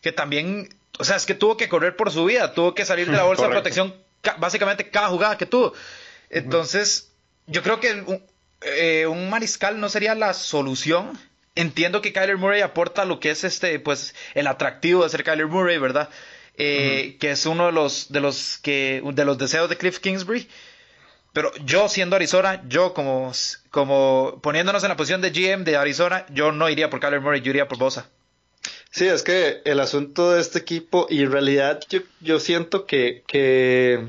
[0.00, 3.10] que también o sea, es que tuvo que correr por su vida, tuvo que salir
[3.10, 3.94] de la bolsa de protección
[4.38, 5.72] básicamente cada jugada que tuvo.
[6.30, 7.12] Entonces,
[7.46, 8.20] yo creo que
[8.62, 11.18] eh, un, mariscal no sería la solución.
[11.54, 15.48] Entiendo que Kyler Murray aporta lo que es este, pues, el atractivo de ser Kyler
[15.48, 16.08] Murray, ¿verdad?
[16.56, 20.48] Eh, que es uno de los, de los que, de los deseos de Cliff Kingsbury.
[21.32, 23.32] Pero yo siendo Arizona, yo como,
[23.70, 27.40] como poniéndonos en la posición de GM de Arizona, yo no iría por Kyler Murray,
[27.40, 28.10] yo iría por Bosa.
[28.90, 33.22] Sí, es que el asunto de este equipo, y en realidad yo, yo siento que,
[33.26, 34.06] que,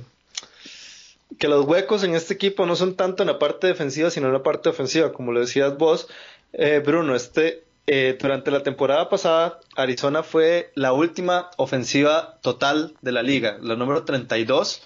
[1.39, 4.33] que, los huecos en este equipo no son tanto en la parte defensiva, sino en
[4.33, 6.09] la parte ofensiva, como lo decías vos,
[6.51, 13.11] eh, Bruno, este, eh, durante la temporada pasada, Arizona fue la última ofensiva total de
[13.11, 14.81] la liga, la número 32.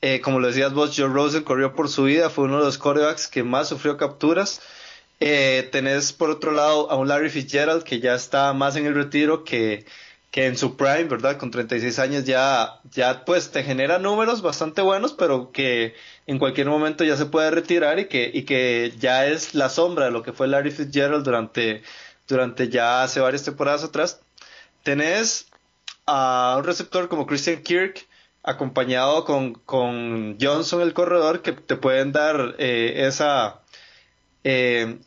[0.00, 2.78] Eh, como lo decías vos, Joe Rosen corrió por su vida, fue uno de los
[2.78, 4.60] corebacks que más sufrió capturas.
[5.20, 8.94] Eh, tenés por otro lado a un Larry Fitzgerald que ya está más en el
[8.96, 9.86] retiro que,
[10.32, 11.36] que en su prime, ¿verdad?
[11.36, 15.94] Con 36 años ya, ya pues te genera números bastante buenos, pero que
[16.26, 20.06] en cualquier momento ya se puede retirar y que, y que ya es la sombra
[20.06, 21.82] de lo que fue Larry Fitzgerald durante,
[22.28, 24.20] durante ya hace varias temporadas atrás.
[24.82, 25.46] Tenés
[26.06, 28.06] a un receptor como Christian Kirk,
[28.42, 33.60] acompañado con, con Johnson, el corredor, que te pueden dar eh, esa,
[34.44, 34.98] eh,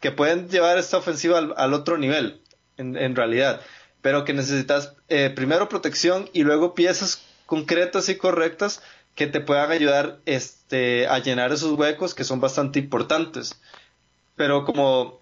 [0.00, 2.40] que pueden llevar esta ofensiva al, otro nivel,
[2.76, 3.60] en, realidad,
[4.00, 8.82] pero que necesitas eh, primero protección y luego piezas concretas y correctas
[9.14, 13.60] que te puedan ayudar este, a llenar esos huecos que son bastante importantes.
[14.36, 15.20] Pero como,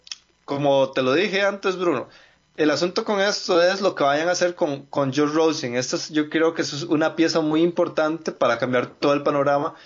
[0.51, 2.09] como te lo dije antes, Bruno,
[2.57, 5.77] el asunto con esto es lo que vayan a hacer con, con George Rosen.
[5.77, 9.77] Esto yo creo que es una pieza muy importante para cambiar todo el panorama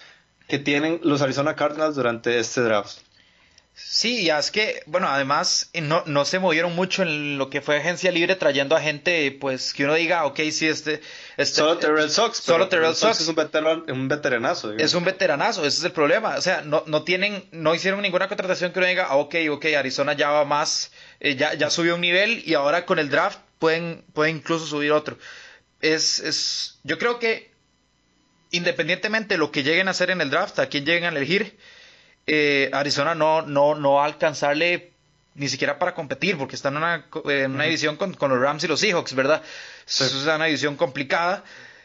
[0.49, 3.01] que tienen los Arizona Cardinals durante este draft.
[3.77, 7.61] Sí, ya es que, bueno, además eh, no, no se movieron mucho en lo que
[7.61, 11.01] fue agencia libre trayendo a gente, pues, que uno diga, ok, sí, este...
[11.37, 12.39] este solo Terrell Sox.
[12.39, 13.21] Solo Terrell Sox.
[13.21, 13.37] Es un,
[13.89, 14.73] un veteranazo.
[14.75, 16.37] Es un veteranazo, ese es el problema.
[16.37, 19.65] O sea, no, no tienen, no hicieron ninguna contratación que uno diga, ah, ok, ok,
[19.77, 23.41] Arizona ya va más, eh, ya, ya subió un nivel y ahora con el draft
[23.59, 25.19] pueden, pueden incluso subir otro.
[25.81, 27.51] Es, es, yo creo que
[28.53, 31.59] independientemente de lo que lleguen a hacer en el draft, a quién lleguen a elegir,
[32.27, 34.93] eh, Arizona no, no, no va a alcanzarle
[35.35, 38.69] ni siquiera para competir, porque están en una, en una división con, los Rams y
[38.69, 39.43] los Seahawks, ¿verdad?
[39.87, 41.43] Es una división complicada.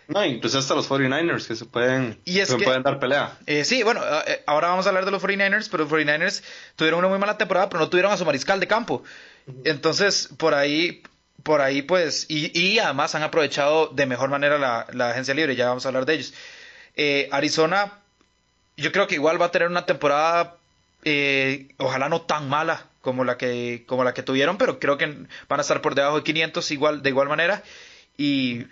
[0.08, 3.38] No, incluso hasta los 49ers que se pueden, pueden dar pelea.
[3.46, 6.44] Eh, sí, bueno, eh, ahora vamos a hablar de los 49ers, pero los 49ers
[6.76, 9.04] tuvieron una muy mala temporada, pero no tuvieron a su mariscal de campo.
[9.66, 11.04] Entonces, por ahí,
[11.44, 15.56] por ahí pues, y, y además han aprovechado de mejor manera la, la, agencia libre,
[15.56, 16.34] ya vamos a hablar de ellos.
[17.32, 18.00] Arizona
[18.80, 20.56] yo creo que igual va a tener una temporada,
[21.04, 25.06] eh, ojalá no tan mala como la que como la que tuvieron, pero creo que
[25.48, 27.64] van a estar por debajo de 500 igual de igual manera
[28.18, 28.66] y,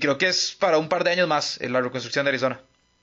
[0.00, 2.60] creo que es para un par de años más en la reconstrucción de Arizona.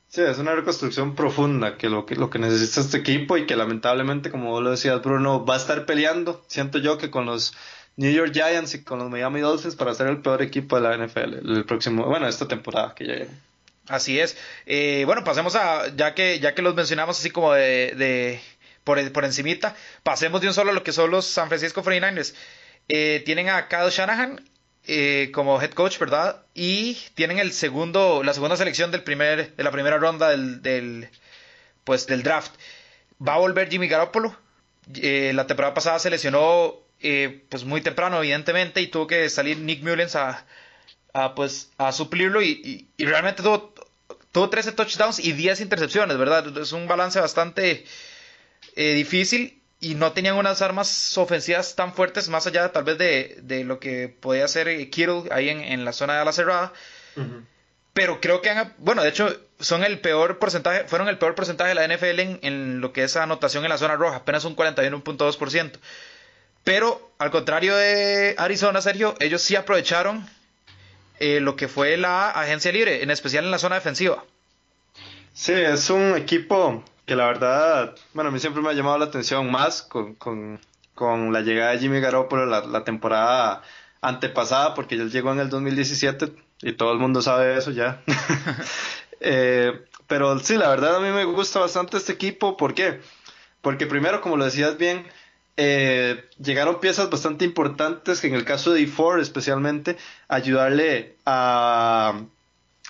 [0.08, 3.56] Sí, es una reconstrucción profunda que lo que lo que necesita este equipo y que
[3.56, 6.44] lamentablemente, como vos lo decías, Bruno, va a estar peleando.
[6.48, 7.54] Siento yo que con los
[7.96, 10.98] New York Giants y con los Miami Dolphins para ser el peor equipo de la
[10.98, 13.32] NFL el próximo, bueno, esta temporada que ya llega.
[13.88, 14.38] Así es.
[14.66, 18.42] Eh, bueno, pasemos a, ya que, ya que los mencionamos así como de, de
[18.84, 22.34] por, por encimita, pasemos de un solo a lo que son los San Francisco 49ers.
[22.88, 24.42] Eh, tienen a Kyle Shanahan
[24.86, 26.44] eh, como head coach, ¿verdad?
[26.54, 31.10] Y tienen el segundo, la segunda selección del primer, de la primera ronda del, del
[31.84, 32.54] pues, del draft.
[33.26, 34.38] Va a volver Jimmy Garoppolo.
[34.88, 36.80] la temporada pasada se lesionó
[37.50, 40.16] pues muy temprano, evidentemente, y tuvo que salir Nick Mullens
[41.14, 43.73] a, pues, a suplirlo y, y, realmente tuvo,
[44.34, 46.58] tuvo 13 touchdowns y 10 intercepciones, ¿verdad?
[46.58, 47.86] Es un balance bastante
[48.76, 53.38] eh, difícil y no tenían unas armas ofensivas tan fuertes, más allá tal vez de,
[53.44, 56.74] de lo que podía hacer Kittle ahí en, en, la zona de la cerrada.
[57.94, 61.70] Pero creo que han, bueno, de hecho, son el peor porcentaje, fueron el peor porcentaje
[61.70, 64.56] de la NFL en, en lo que es anotación en la zona roja, apenas un
[64.56, 65.74] 41.2%.
[66.64, 70.28] Pero al contrario de Arizona, Sergio, ellos sí aprovecharon
[71.20, 74.24] eh, lo que fue la agencia libre, en especial en la zona defensiva.
[75.34, 79.06] Sí, es un equipo que la verdad, bueno, a mí siempre me ha llamado la
[79.06, 80.60] atención más con, con,
[81.34, 83.62] la llegada de Jimmy Garoppolo la, la temporada
[84.02, 88.02] antepasada, porque él llegó en el 2017 y todo el mundo sabe eso ya.
[89.26, 89.72] Eh,
[90.06, 92.58] pero sí, la verdad a mí me gusta bastante este equipo.
[92.58, 93.00] ¿Por qué?
[93.62, 95.08] Porque primero, como lo decías bien,
[95.58, 102.22] eh, llegaron piezas bastante importantes que en el caso de D4 especialmente ayudarle a,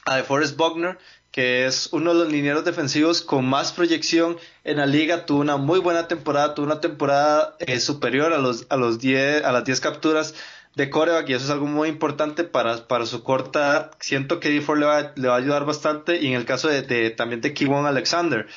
[0.05, 0.97] a DeForest Buckner
[1.33, 5.57] que es uno de los linieros defensivos con más proyección en la liga, tuvo una
[5.57, 9.65] muy buena temporada, tuvo una temporada eh, superior a los a los 10 a las
[9.65, 10.35] 10 capturas
[10.75, 13.91] de coreback y eso es algo muy importante para, para su corta.
[13.99, 17.09] Siento que D4 le va, le va a ayudar bastante y en el caso de,
[17.11, 18.47] también de Kevon Alexander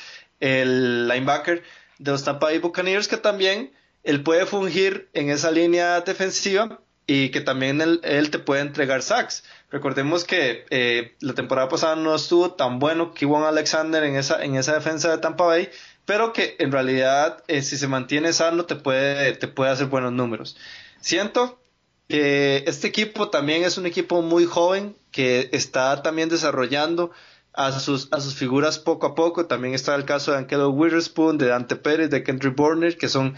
[0.41, 1.63] el linebacker
[1.99, 3.73] de los Tampa Bay Buccaneers que también
[4.07, 9.43] él puede fungir en esa línea defensiva y que también él, te puede entregar sacks.
[9.69, 14.55] Recordemos que eh, la temporada pasada no estuvo tan bueno Juan Alexander en esa, en
[14.55, 15.69] esa defensa de Tampa Bay,
[16.05, 20.13] pero que en realidad eh, si se mantiene sano te puede, te puede hacer buenos
[20.13, 20.57] números.
[21.01, 21.61] Siento
[22.09, 27.11] que este equipo también es un equipo muy joven que está también desarrollando
[27.53, 29.47] a sus, a sus figuras poco a poco.
[29.47, 33.37] También está el caso de Ankelo Witherspoon, de Dante Pérez, de Kendrick Borner, que son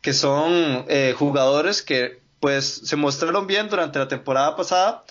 [0.00, 5.04] que son eh, jugadores que pues se mostraron bien durante la temporada pasada,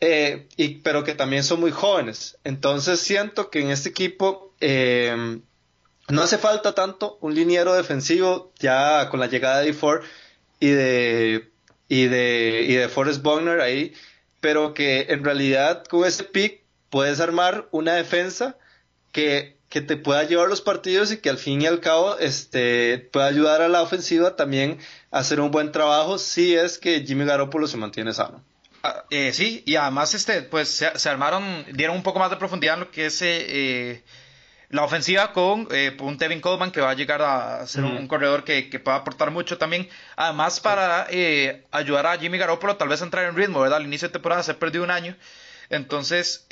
[0.00, 2.38] eh, y, pero que también son muy jóvenes.
[2.44, 5.40] Entonces siento que en este equipo eh,
[6.08, 10.02] no hace falta tanto un liniero defensivo ya con la llegada de D4
[10.60, 11.50] y de,
[11.88, 13.92] y de, y de Forrest Buckner ahí,
[14.40, 18.56] pero que en realidad con ese pick puedes armar una defensa
[19.12, 23.08] que que te pueda llevar los partidos y que al fin y al cabo este,
[23.12, 24.78] pueda ayudar a la ofensiva también
[25.12, 28.44] a hacer un buen trabajo si es que Jimmy Garoppolo se mantiene sano.
[28.82, 32.74] Ah, eh, sí, y además este, pues se, armaron, dieron un poco más de profundidad
[32.74, 34.04] en lo que es eh, eh,
[34.70, 35.68] la ofensiva con
[36.00, 39.30] un Tevin Coleman que va a llegar a ser un, corredor que, que pueda aportar
[39.30, 39.88] mucho también.
[40.16, 41.06] Además para
[41.70, 43.78] ayudar a Jimmy Garoppolo tal vez a entrar en ritmo, ¿verdad?
[43.78, 45.16] Al inicio de temporada se perdió un año.
[45.68, 46.46] Entonces,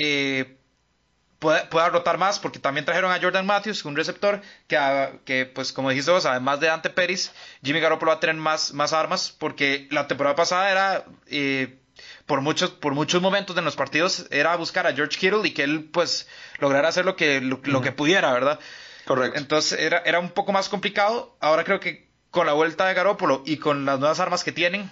[1.39, 5.91] pueda, rotar más, porque también trajeron a Jordan Matthews, un receptor que, que pues como
[5.91, 9.87] dijiste vos, además de Ante Pérez, Jimmy Garoppolo va a tener más, más armas, porque
[9.91, 11.79] la temporada pasada era, eh,
[12.27, 15.63] por, muchos, por muchos momentos de los partidos, era buscar a George Kittle y que
[15.63, 18.59] él pues lograra hacer lo que, lo, que pudiera, ¿verdad?
[19.05, 19.39] Correcto.
[19.39, 21.37] Entonces era, era un poco más complicado.
[21.41, 24.91] Ahora creo que con la vuelta de Garoppolo y con las nuevas armas que tienen,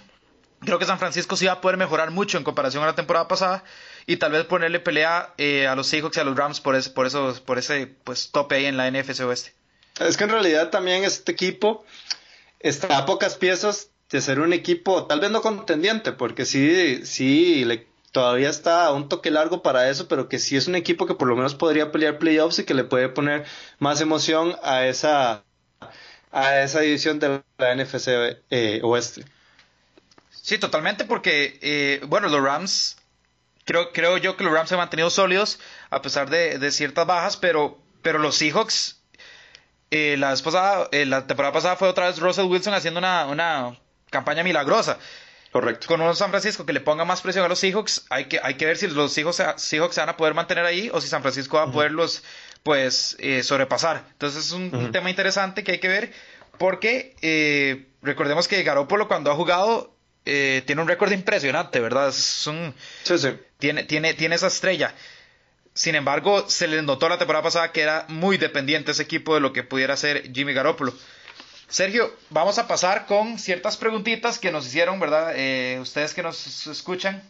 [0.61, 3.27] creo que San Francisco sí va a poder mejorar mucho en comparación a la temporada
[3.27, 3.63] pasada
[4.07, 6.89] y tal vez ponerle pelea eh, a los Seahawks y a los Rams por ese,
[6.89, 9.53] por eso, por ese pues, tope ahí en la NFC Oeste.
[9.99, 11.85] Es que en realidad también este equipo
[12.61, 17.65] está a pocas piezas de ser un equipo, tal vez no contendiente, porque sí, sí,
[17.65, 21.15] le, todavía está un toque largo para eso, pero que sí es un equipo que
[21.15, 23.45] por lo menos podría pelear playoffs y que le puede poner
[23.79, 25.43] más emoción a esa,
[26.31, 28.07] a esa división de la NFC
[28.49, 29.25] eh, Oeste.
[30.31, 32.97] Sí, totalmente, porque, eh, bueno, los Rams
[33.67, 35.59] creo, creo yo que los Rams se han mantenido sólidos
[35.91, 39.01] a pesar de, ciertas bajas, pero, pero los Seahawks,
[39.91, 40.33] eh, la,
[40.91, 43.77] eh, la temporada pasada fue otra vez Russell Wilson haciendo una,
[44.09, 44.97] campaña milagrosa.
[45.51, 45.87] Correcto.
[45.87, 48.55] Con un San Francisco que le ponga más presión a los Seahawks, hay que, hay
[48.55, 51.21] que ver si los Seahawks, Seahawks se van a poder mantener ahí o si San
[51.21, 52.23] Francisco va a poderlos
[52.63, 54.03] pues eh, sobrepasar.
[54.11, 56.13] Entonces es un, tema interesante que hay que ver
[56.57, 59.96] porque recordemos que Garoppolo cuando ha jugado
[60.65, 62.09] tiene un récord impresionante, ¿verdad?
[62.09, 63.29] Es un, sí, sí.
[63.59, 64.93] Tiene, tiene, tiene esa estrella.
[65.73, 69.41] Sin embargo, se le notó la temporada pasada que era muy dependiente ese equipo de
[69.41, 70.93] lo que pudiera hacer Jimmy Garoppolo.
[71.69, 75.33] Sergio, vamos a pasar con ciertas preguntitas que nos hicieron, ¿verdad?
[75.35, 77.21] Eh, ustedes que nos escuchan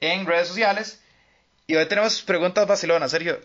[0.00, 1.00] en redes sociales.
[1.66, 3.40] Y hoy tenemos preguntas Barcelona, Sergio.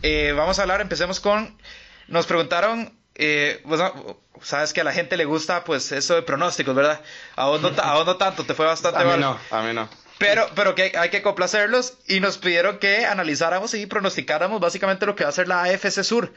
[0.00, 1.58] Eh, vamos a hablar, empecemos con.
[2.06, 3.80] Nos preguntaron eh, pues,
[4.42, 7.00] sabes que a la gente le gusta pues eso de pronósticos, ¿verdad?
[7.34, 9.20] A vos no, a tanto, te fue bastante mal.
[9.20, 9.88] no, a mí no.
[10.18, 15.14] Pero, pero que hay que complacerlos y nos pidieron que analizáramos y pronosticáramos básicamente lo
[15.14, 16.32] que va a ser la AFC Sur.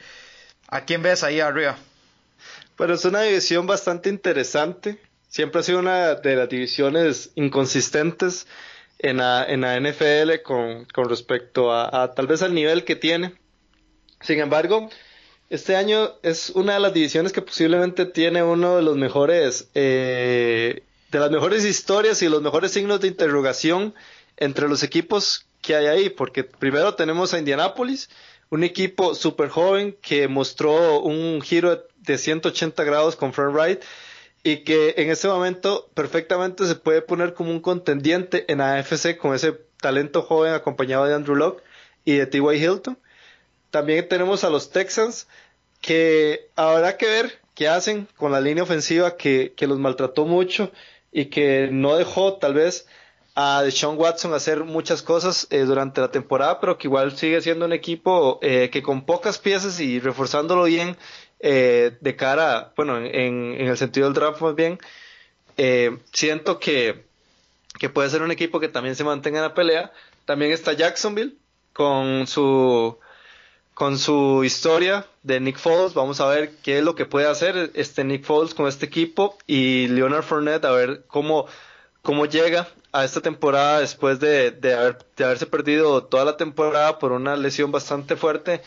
[0.68, 1.76] ¿A quién ves ahí arriba?
[2.76, 5.00] Bueno, es una división bastante interesante.
[5.28, 8.46] Siempre ha sido una de las divisiones inconsistentes
[8.98, 12.96] en la, en la NFL con, con respecto a, a tal vez al nivel que
[12.96, 13.34] tiene.
[14.20, 14.88] Sin embargo,
[15.52, 20.82] este año es una de las divisiones que posiblemente tiene uno de los mejores, eh,
[21.10, 23.94] de las mejores historias y los mejores signos de interrogación
[24.38, 28.08] entre los equipos que hay ahí, porque primero tenemos a Indianapolis,
[28.48, 33.82] un equipo súper joven que mostró un giro de 180 grados con Frank Wright
[34.42, 39.34] y que en este momento perfectamente se puede poner como un contendiente en AFC con
[39.34, 41.62] ese talento joven acompañado de Andrew Locke
[42.06, 42.56] y de T.Y.
[42.56, 42.96] Hilton.
[43.72, 45.26] También tenemos a los Texans,
[45.80, 50.70] que habrá que ver que hacen con la línea ofensiva que, que los maltrató mucho
[51.10, 52.86] y que no dejó tal vez
[53.34, 57.64] a Deshaun Watson hacer muchas cosas eh, durante la temporada, pero que igual sigue siendo
[57.64, 60.98] un equipo eh, que con pocas piezas y reforzándolo bien
[61.40, 64.78] eh, de cara, bueno, en, en, el sentido del draft más bien,
[66.12, 67.06] siento que,
[67.78, 69.92] que puede ser un equipo que también se mantenga en la pelea.
[70.26, 71.36] También está Jacksonville
[71.72, 72.98] con su
[73.74, 75.94] con su historia de Nick Foles.
[75.94, 79.36] Vamos a ver qué es lo que puede hacer este Nick Foles con este equipo
[79.46, 81.46] y Leonard Fournette a ver cómo,
[82.02, 86.98] cómo llega a esta temporada después de, de, haber, de haberse perdido toda la temporada
[86.98, 88.62] por una lesión bastante fuerte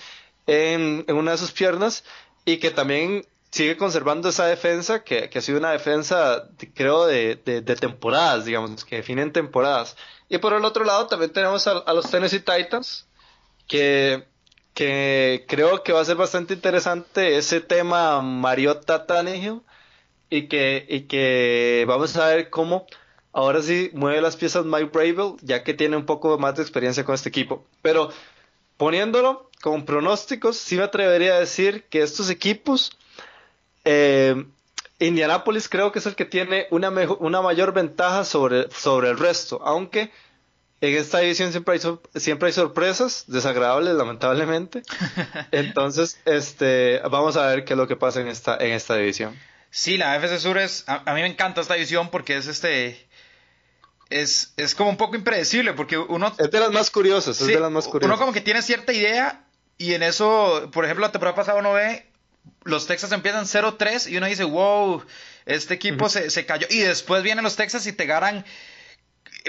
[0.48, 2.04] en, una de sus piernas
[2.44, 7.36] y que también sigue conservando esa defensa que, que ha sido una defensa creo de,
[7.36, 9.96] de, temporadas digamos que definen temporadas
[10.28, 13.08] y por el otro lado también tenemos a, a los Tennessee Titans
[13.68, 14.26] que
[14.76, 19.62] que creo que va a ser bastante interesante ese tema Mariota Tannehill
[20.30, 22.86] y que, y que vamos a ver cómo
[23.32, 27.06] ahora sí mueve las piezas Mike Bravel, ya que tiene un poco más de experiencia
[27.06, 27.66] con este equipo.
[27.82, 28.10] Pero
[28.76, 32.98] poniéndolo con pronósticos, sí me atrevería a decir que estos equipos,
[33.86, 34.46] eh,
[35.00, 39.62] Indianapolis creo que es el que tiene una, una mayor ventaja sobre, sobre el resto,
[39.64, 40.12] aunque
[40.82, 44.84] en esta división siempre hay, siempre hay sorpresas desagradables, lamentablemente.
[45.52, 49.40] Entonces, este, vamos a ver qué es lo que pasa en esta, en esta división.
[49.70, 53.08] Sí, la FC Sur es, a, mí me encanta esta división porque es este,
[54.10, 56.34] es, es como un poco impredecible porque uno...
[56.38, 58.08] Es de las más curiosas, es de las más curiosas.
[58.08, 59.46] Uno como que tiene cierta idea
[59.78, 62.06] y en eso, por ejemplo, la temporada pasada uno ve,
[62.64, 65.04] los Texas empiezan 0-3 y uno dice, wow,
[65.46, 66.68] este equipo se, se cayó.
[66.70, 68.46] Y después vienen los Texas y te ganan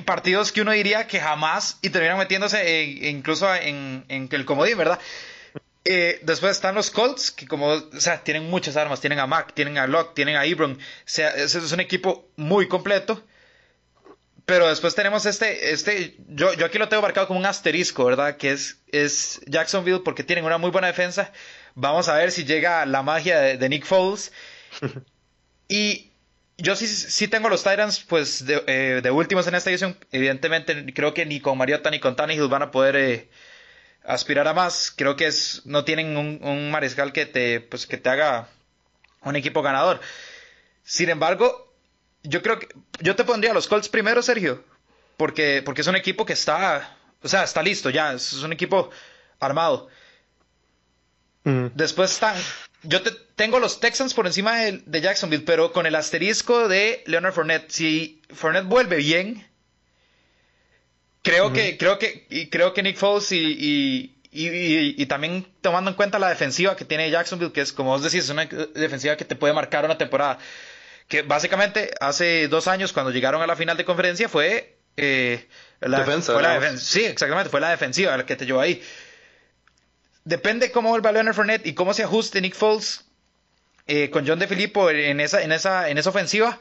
[0.04, 4.98] partidos que uno diría que jamás y terminan metiéndose incluso en, en, el comodín, ¿verdad?
[5.84, 9.52] Eh, después están los Colts, que como, o sea, tienen muchas armas, tienen a Mac,
[9.54, 13.24] tienen a Locke, tienen a Ibron, o sea, ese es un equipo muy completo.
[14.44, 18.36] Pero después tenemos este, este, yo, yo aquí lo tengo marcado como un asterisco, ¿verdad?
[18.36, 21.32] Que es, es Jacksonville porque tienen una muy buena defensa.
[21.74, 24.32] Vamos a ver si llega la magia de, de Nick Foles.
[25.68, 26.12] y
[26.58, 29.96] yo sí, sí tengo los Titans, pues, de, eh, de, últimos en esta edición.
[30.10, 33.28] Evidentemente, creo que ni con Mariota ni con Tannehill van a poder eh,
[34.04, 34.92] aspirar a más.
[34.96, 38.48] Creo que es, no tienen un, un, mariscal que te, pues, que te haga
[39.22, 40.00] un equipo ganador.
[40.82, 41.74] Sin embargo,
[42.22, 42.68] yo creo que
[43.00, 44.64] yo te pondría a los Colts primero, Sergio,
[45.16, 48.90] porque, porque es un equipo que está, o sea, está listo ya, es un equipo
[49.40, 49.88] armado.
[51.44, 51.66] Mm.
[51.74, 52.36] Después están
[52.82, 57.34] yo te, tengo los Texans por encima de, Jacksonville, pero con el asterisco de Leonard
[57.34, 57.70] Fournette.
[57.70, 59.46] Si Fournette vuelve bien,
[61.22, 66.18] creo que, creo que, y creo que Nick Foles y, y, también tomando en cuenta
[66.18, 69.36] la defensiva que tiene Jacksonville, que es como vos decís, es una defensiva que te
[69.36, 70.38] puede marcar una temporada.
[71.08, 75.46] Que básicamente hace dos años, cuando llegaron a la final de conferencia, fue, eh,
[75.80, 76.32] la, defensa,
[76.78, 78.82] Sí, exactamente, fue la defensiva la que te llevó ahí
[80.26, 83.04] depende cómo vuelva Leonard Fournette y cómo se ajuste Nick Foles
[83.86, 86.58] eh, con John DeFilippo en esa, en, esa, en esa ofensiva.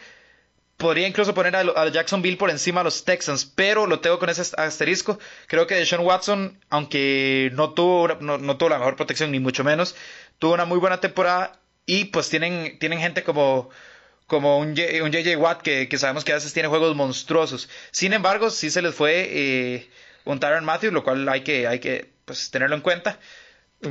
[0.78, 4.44] Podría incluso poner a, Jacksonville por encima de los Texans, pero lo tengo con ese
[4.58, 5.18] asterisco.
[5.48, 9.96] Creo que Deshaun Watson, aunque no tuvo, no, tuvo la mejor protección, ni mucho menos,
[10.38, 13.70] tuvo una muy buena temporada y pues tienen, tienen gente como,
[14.28, 17.70] como un, un JJ Watt que, que, sabemos que a veces tiene juegos monstruosos.
[17.92, 19.90] Sin embargo, sí se les fue eh,
[20.26, 23.18] un Tyron Matthews, lo cual hay que, hay que pues, tenerlo en cuenta.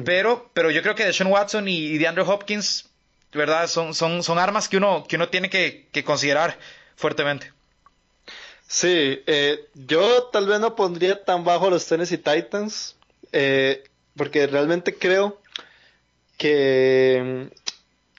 [0.04, 2.88] Pero, pero yo creo que Deshaun Watson y, DeAndre Hopkins,
[3.32, 3.68] ¿verdad?
[3.68, 6.58] Son, son, son armas que uno, que uno tiene que, considerar
[6.96, 7.52] fuertemente.
[8.66, 12.96] Sí, eh, yo tal vez no pondría tan bajo los Tennessee Titans,
[13.32, 13.84] eh,
[14.16, 15.40] porque realmente creo
[16.38, 17.50] que,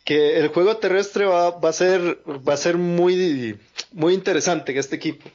[0.04, 3.60] que el juego terrestre va, va, a ser, va a ser muy,
[3.92, 5.30] muy interesante en este equipo.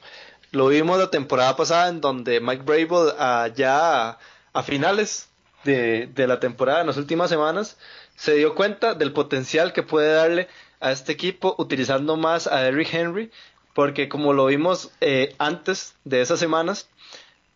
[0.51, 4.17] Lo vimos la temporada pasada en donde Mike Brable allá
[4.53, 5.29] a finales
[5.63, 7.77] de, de la temporada en las últimas semanas,
[8.15, 10.47] se dio cuenta del potencial que puede darle
[10.79, 13.31] a este equipo utilizando más a Derrick Henry,
[13.73, 16.89] porque como lo vimos eh, antes de esas semanas,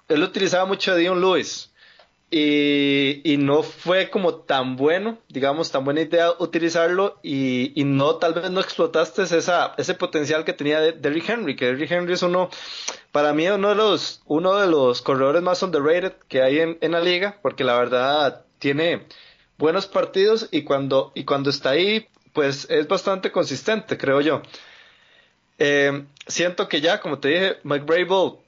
[0.08, 1.72] él utilizaba mucho a Dion Lewis.
[2.32, 8.16] Y, y, no fue como tan bueno, digamos, tan buena idea utilizarlo y, y no,
[8.16, 12.22] tal vez no explotaste esa, ese potencial que tenía Derrick Henry, que Derrick Henry es
[12.24, 12.50] uno,
[13.12, 16.92] para mí uno de los, uno de los corredores más underrated que hay en, en
[16.92, 19.06] la liga, porque la verdad tiene
[19.58, 24.42] buenos partidos y cuando, y cuando está ahí, pues es bastante consistente, creo yo.
[25.58, 28.40] Eh, siento que ya, como te dije, Mike Brable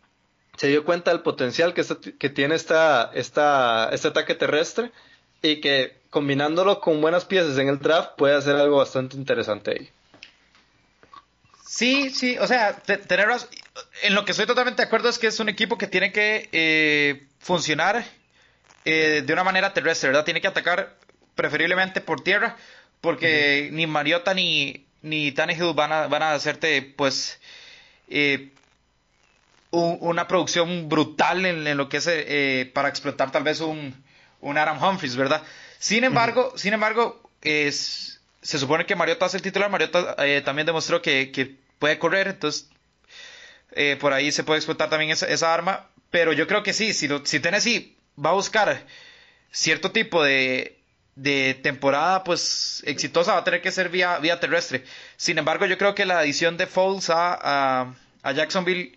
[0.57, 1.85] se dio cuenta del potencial que,
[2.19, 4.91] que tiene esta, esta, este ataque terrestre
[5.41, 9.89] y que combinándolo con buenas piezas en el draft, puede hacer algo bastante interesante ahí.
[11.65, 13.27] Sí, sí, o sea, tener
[14.01, 16.49] en lo que estoy totalmente de acuerdo es que es un equipo que tiene que
[16.51, 18.03] eh, funcionar
[18.83, 20.25] eh, de una manera terrestre, ¿verdad?
[20.25, 20.95] Tiene que atacar
[21.35, 22.57] preferiblemente por tierra,
[22.99, 27.39] porque ni Mariota ni, ni Tannehill van a, van a hacerte, pues,
[28.09, 28.49] eh,
[29.71, 33.93] una producción brutal en, lo que es para explotar tal vez un,
[34.41, 35.43] un Adam Humphries, ¿verdad?
[35.79, 39.69] Sin embargo, sin embargo, es, se supone que Mariota es el titular.
[39.69, 42.69] Mariota eh, también demostró que, puede correr, entonces
[43.71, 45.87] eh, por ahí se puede explotar también esa, arma.
[46.09, 48.85] Pero yo creo que sí, si, si Tennessee va a buscar
[49.51, 50.77] cierto tipo de,
[51.15, 54.83] de temporada pues exitosa, va a tener que ser vía, vía terrestre.
[55.17, 57.93] Sin embargo, yo creo que la adición de Foles a,
[58.23, 58.96] a, Jacksonville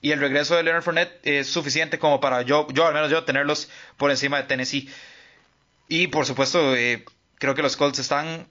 [0.00, 3.24] y el regreso de Leonard Fournette es suficiente como para yo, yo al menos yo,
[3.24, 4.88] tenerlos por encima de Tennessee.
[5.88, 7.04] Y por supuesto, eh,
[7.38, 8.46] creo que los Colts están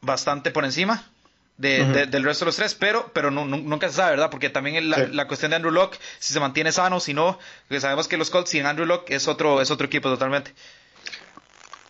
[0.00, 1.08] bastante por encima
[1.56, 4.30] del resto de los tres, pero, pero nunca se sabe, ¿verdad?
[4.30, 7.38] Porque también la, la, cuestión de Andrew Locke, si se mantiene sano, si no,
[7.68, 10.52] porque sabemos que los Colts sin Andrew Locke es otro, es otro equipo totalmente.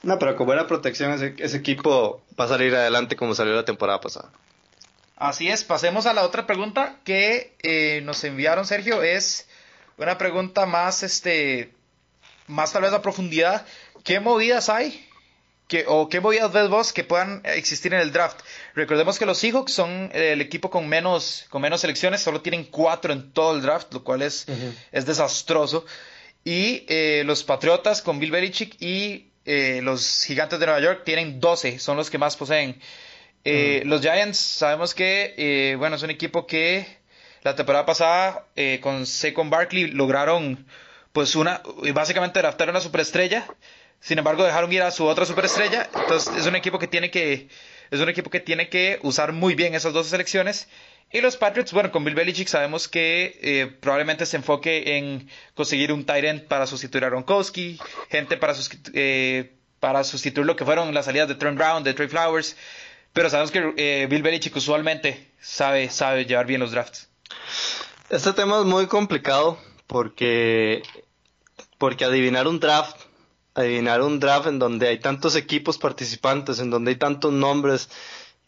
[0.03, 4.01] No, pero con buena protección ese, equipo va a salir adelante como salió la temporada
[4.01, 4.31] pasada.
[5.23, 9.47] Así es, pasemos a la otra pregunta que eh, nos enviaron, Sergio, es
[9.97, 11.71] una pregunta más, este,
[12.49, 13.65] más tal vez a profundidad.
[14.03, 15.09] ¿Qué movidas hay
[15.87, 18.41] o qué movidas ves vos que puedan existir en el draft.
[18.75, 23.13] Recordemos que los Seahawks son el equipo con menos, con menos selecciones, solo tienen cuatro
[23.13, 24.47] en todo el draft, lo cual es,
[24.91, 25.87] es desastroso.
[26.43, 31.39] Y eh, los Patriotas con Bill Belichick y eh, los Gigantes de Nueva York tienen
[31.39, 32.81] 12, son los que más poseen.
[33.45, 36.87] Eh, los Giants, sabemos que, bueno, es un equipo que
[37.43, 38.47] la temporada pasada
[38.81, 40.67] con Saquon Barkley lograron,
[41.13, 41.63] pues, una,
[41.93, 43.47] básicamente draftaron una superestrella
[44.03, 45.89] sin embargo, dejaron ir a su otra superestrella.
[45.95, 47.49] Entonces, es un equipo que tiene que,
[47.91, 50.69] es un equipo que tiene que usar muy bien esas dos selecciones.
[51.13, 55.93] Y los Patriots, bueno, con Bill Belichick sabemos que eh, probablemente se enfoque en conseguir
[55.93, 57.79] un tight end para sustituir a Ronkowski,
[58.11, 58.55] gente para,
[58.93, 62.57] eh, para sustituir lo que fueron las salidas de Trent Brown, de Trey Flowers.
[63.13, 67.09] Pero sabemos que eh, Bill Belichick usualmente sabe, sabe llevar bien los drafts.
[68.09, 70.83] Este tema es muy complicado porque,
[71.79, 72.97] porque adivinar un draft
[73.55, 77.89] adivinar un draft en donde hay tantos equipos participantes, en donde hay tantos nombres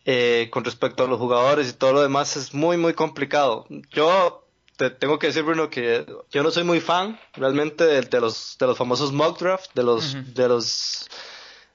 [0.05, 3.67] eh, con respecto a los jugadores y todo lo demás es muy, muy complicado.
[3.91, 4.47] Yo
[4.77, 8.67] te tengo que decir, Bruno, que yo no soy muy fan realmente de, los, de
[8.67, 11.09] los famosos mock draft, de los, de los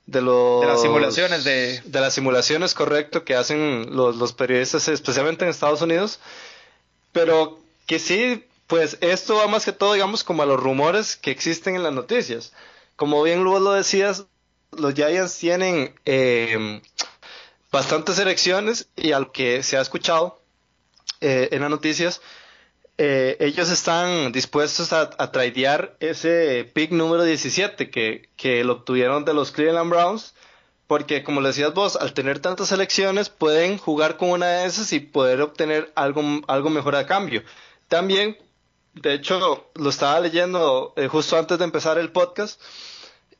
[0.05, 4.87] de los de las simulaciones de de las simulaciones correcto que hacen los, los periodistas
[4.87, 6.19] especialmente en Estados Unidos.
[7.11, 11.31] Pero que sí pues esto va más que todo digamos como a los rumores que
[11.31, 12.53] existen en las noticias.
[12.95, 14.25] Como bien luego lo decías,
[14.71, 16.81] los Giants tienen eh,
[17.71, 20.41] bastantes elecciones y al que se ha escuchado
[21.21, 22.21] eh, en las noticias,
[23.01, 29.23] eh, ellos están dispuestos a, a tradear ese pick número 17 que, que lo obtuvieron
[29.23, 30.35] de los Cleveland Browns,
[30.85, 34.91] porque como le decías vos, al tener tantas elecciones pueden jugar con una de esas
[34.91, 37.41] y poder obtener algo, algo mejor a cambio.
[37.87, 38.37] También,
[38.95, 42.61] de hecho, lo estaba leyendo justo antes de empezar el podcast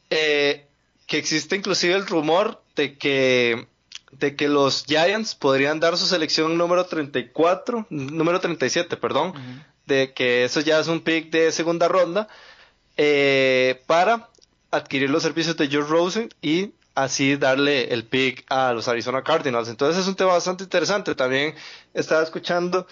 [0.09, 0.67] eh,
[1.05, 3.67] que existe inclusive el rumor de que,
[4.11, 9.33] de que los Giants podrían dar su selección número 34, número 37, perdón,
[9.85, 12.27] de que eso ya es un pick de segunda ronda,
[12.97, 14.29] eh, para
[14.71, 19.69] adquirir los servicios de George Rosen y así darle el pick a los Arizona Cardinals.
[19.69, 21.15] Entonces es un tema bastante interesante.
[21.15, 21.55] También
[21.93, 22.87] estaba escuchando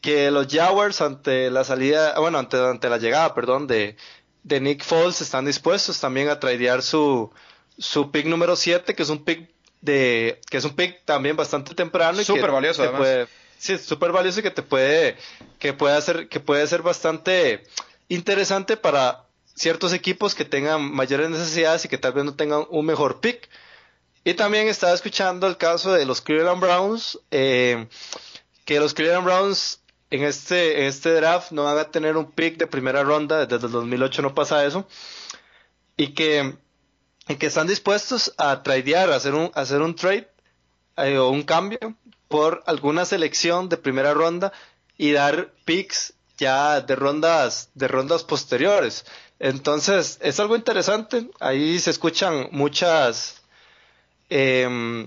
[0.00, 3.96] que los Jaguars ante la salida, bueno, ante, ante la llegada, perdón, de,
[4.42, 7.30] de Nick Foles están dispuestos también a tradear su,
[7.78, 9.51] su pick número 7, que es un pick
[9.82, 13.28] de que es un pick también bastante temprano y súper valioso además.
[13.58, 15.16] sí, súper valioso y que te puede
[15.58, 17.64] que puede ser que puede ser bastante
[18.08, 19.24] interesante para
[19.54, 23.48] ciertos equipos que tengan mayores necesidades y que tal vez no tengan un mejor pick.
[24.24, 27.88] Y también estaba escuchando el caso de los Cleveland Browns, eh,
[28.64, 29.80] que los Cleveland Browns
[30.10, 33.72] en este, este draft no van a tener un pick de primera ronda, desde el
[33.72, 34.86] 2008 no pasa eso,
[35.96, 36.54] y que,
[37.38, 40.28] que están dispuestos a tradear, a hacer un, hacer un trade
[40.96, 41.94] eh, o un cambio
[42.28, 44.52] por alguna selección de primera ronda
[44.98, 49.04] y dar picks ya de rondas, de rondas posteriores.
[49.38, 51.28] Entonces, es algo interesante.
[51.40, 53.42] Ahí se escuchan muchas,
[54.30, 55.06] eh,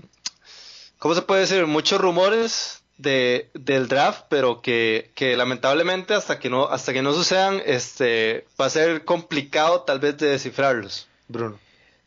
[0.98, 1.66] ¿cómo se puede decir?
[1.66, 7.12] Muchos rumores de, del draft, pero que, que, lamentablemente hasta que no hasta que no
[7.12, 11.58] sucedan, este va a ser complicado tal vez de descifrarlos, Bruno.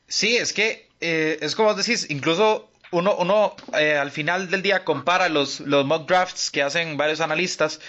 [0.10, 4.62] Sí, es que eh, es como vos decís, incluso uno, uno eh, al final del
[4.62, 7.80] día compara los, los mock drafts que hacen varios analistas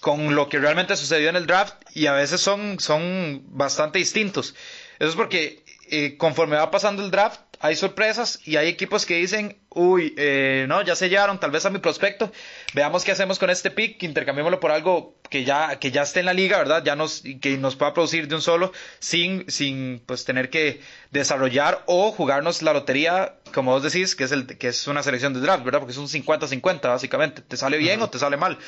[0.00, 4.54] con lo que realmente sucedió en el draft y a veces son, son bastante distintos.
[4.98, 9.16] Eso es porque eh, conforme va pasando el draft hay sorpresas y hay equipos que
[9.16, 12.30] dicen, uy, eh, no, ya se llevaron tal vez a mi prospecto,
[12.72, 16.26] veamos qué hacemos con este pick, intercambiémoslo por algo que ya, que ya esté en
[16.26, 16.84] la liga, ¿verdad?
[16.84, 20.80] Ya nos, que nos pueda producir de un solo sin, sin pues tener que
[21.10, 25.34] desarrollar o jugarnos la lotería, como vos decís, que es, el, que es una selección
[25.34, 25.80] de draft, ¿verdad?
[25.80, 28.58] Porque es un 50-50 básicamente, te sale bien o te sale mal.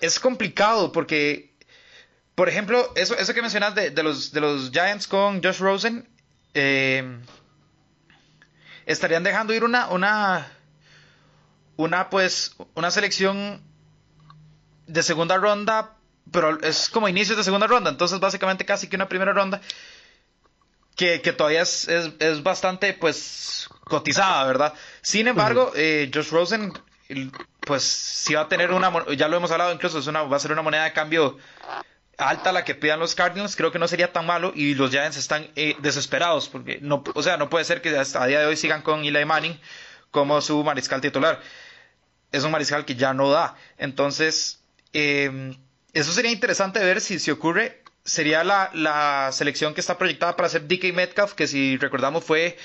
[0.00, 1.47] Es complicado porque
[2.38, 6.08] por ejemplo, eso, eso que mencionas de, de, los, de los Giants con Josh Rosen,
[6.54, 7.18] eh,
[8.86, 10.46] estarían dejando ir una, una,
[11.74, 13.60] una, pues, una selección
[14.86, 15.96] de segunda ronda,
[16.30, 19.60] pero es como inicios de segunda ronda, entonces básicamente casi que una primera ronda
[20.94, 24.74] que, que todavía es, es, es, bastante, pues, cotizada, ¿verdad?
[25.02, 26.72] Sin embargo, eh, Josh Rosen,
[27.62, 30.40] pues, si va a tener una, ya lo hemos hablado incluso, es una, va a
[30.40, 31.36] ser una moneda de cambio
[32.18, 35.16] alta la que pidan los Cardinals, creo que no sería tan malo y los Giants
[35.16, 38.46] están eh, desesperados porque no, o sea, no puede ser que hasta a día de
[38.46, 39.58] hoy sigan con Eli Manning
[40.10, 41.40] como su mariscal titular.
[42.32, 43.56] Es un mariscal que ya no da.
[43.78, 44.60] Entonces,
[44.92, 45.56] eh,
[45.92, 47.82] eso sería interesante ver si, si ocurre.
[48.04, 52.56] Sería la, la, selección que está proyectada para hacer DK Metcalf, que si recordamos fue,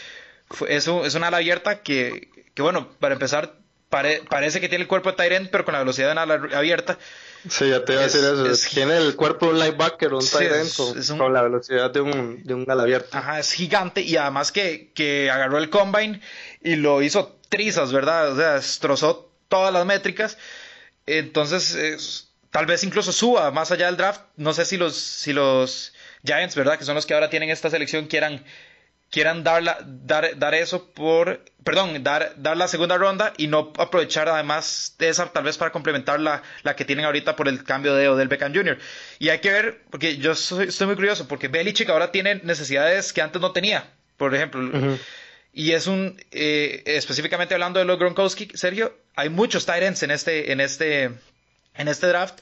[0.50, 3.58] fue es, un, es una ala abierta que, que, bueno, para empezar,
[3.94, 6.50] pare, parece que tiene el cuerpo de Tyrant, pero con la velocidad de una ala
[6.58, 6.98] abierta.
[7.48, 8.50] Sí, ya te iba a decir eso.
[8.50, 11.92] Es, tiene el cuerpo de un linebacker, un sí, tight end con, con, la velocidad
[11.92, 13.20] de un, de un ala abierta.
[13.20, 16.22] Ajá, es gigante y además que, que agarró el combine
[16.64, 18.32] y lo hizo trizas, ¿verdad?
[18.32, 20.40] O sea, destrozó todas las métricas.
[21.06, 24.22] Entonces, es, tal vez incluso suba más allá del draft.
[24.38, 25.94] No sé si los, si los
[26.26, 26.80] Giants, ¿verdad?
[26.80, 28.44] Que son los que ahora tienen esta selección, quieran
[29.14, 33.72] quieran dar, la, dar, dar eso por, perdón, dar, dar la segunda ronda y no
[33.78, 37.64] aprovechar además de esa tal vez para complementar la, la que tienen ahorita por el
[37.64, 38.80] cambio de Odell Beckham Jr.
[39.20, 43.14] Y hay que ver, porque yo soy, estoy muy curioso, porque Belichick ahora tiene necesidades
[43.14, 43.86] que antes no tenía,
[44.18, 44.62] por ejemplo.
[44.62, 45.00] Uh -huh.
[45.54, 50.52] Y es un, eh, específicamente hablando de los Gronkowski, Sergio, hay muchos ends en este,
[50.52, 51.12] en este,
[51.76, 52.40] en este draft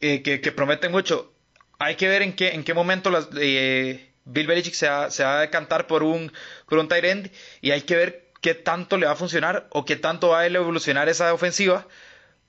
[0.00, 1.32] eh, que, que, prometen mucho.
[1.78, 5.40] Hay que ver en qué, en qué momento las, eh, Bill Belichick se va, a
[5.40, 6.32] decantar por un,
[6.68, 7.30] por un tight end
[7.62, 10.46] y hay que ver qué tanto le va a funcionar o qué tanto va a
[10.46, 11.86] evolucionar esa ofensiva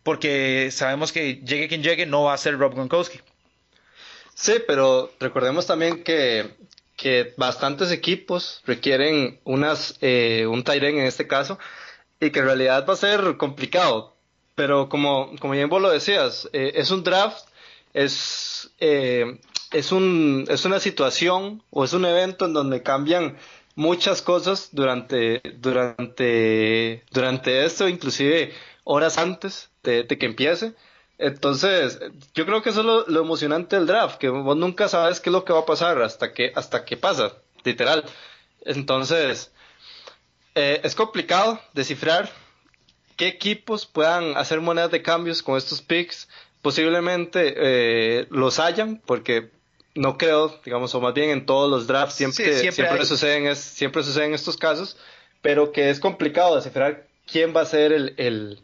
[0.04, 3.20] porque sabemos que llegue quien llegue no va a ser Rob Gronkowski.
[4.34, 6.56] Sí, pero recordemos también que,
[6.96, 11.60] que bastantes equipos requieren unas, eh, un tight end en este caso
[12.20, 14.16] y que en realidad va a ser complicado.
[14.56, 17.48] Pero como, como bien vos lo decías, eh, es un draft,
[17.94, 19.40] es eh,
[19.78, 23.38] es, un, es una situación o es un evento en donde cambian
[23.76, 28.54] muchas cosas durante, durante, durante esto, inclusive
[28.84, 30.74] horas antes de, que empiece.
[31.20, 32.00] Entonces,
[32.34, 35.30] yo creo que eso es lo, lo, emocionante del draft, que vos nunca sabes qué
[35.30, 38.04] es lo que va a pasar hasta que, hasta que pasa, literal.
[38.62, 39.52] Entonces,
[40.56, 42.32] eh, es complicado descifrar
[43.16, 46.28] qué equipos puedan hacer monedas de cambios con estos picks.
[46.64, 49.52] Posiblemente eh, los hayan, porque
[49.98, 53.48] no creo, digamos, o más bien en todos los drafts siempre, sí, siempre, siempre suceden,
[53.48, 54.98] es, siempre suceden estos casos,
[55.42, 58.60] pero que es complicado descifrar quién va a ser el, el,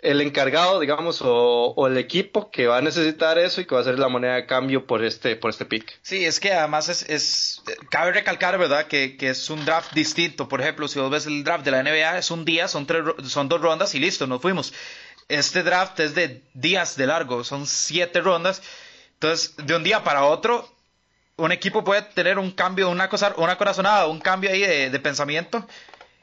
[0.00, 3.80] el encargado, digamos, o, o, el equipo que va a necesitar eso y que va
[3.80, 5.98] a ser la moneda de cambio por este, por este pick.
[6.02, 10.48] Sí, es que además es, es cabe recalcar, ¿verdad?, que, que, es un draft distinto.
[10.48, 13.02] Por ejemplo, si vos ves el draft de la NBA, es un día, son, tres,
[13.26, 14.72] son dos rondas y listo, nos fuimos.
[15.28, 18.62] Este draft es de días de largo, son siete rondas
[19.24, 20.70] entonces, de un día para otro,
[21.36, 24.98] un equipo puede tener un cambio, una, cosa, una corazonada, un cambio ahí de, de
[25.00, 25.66] pensamiento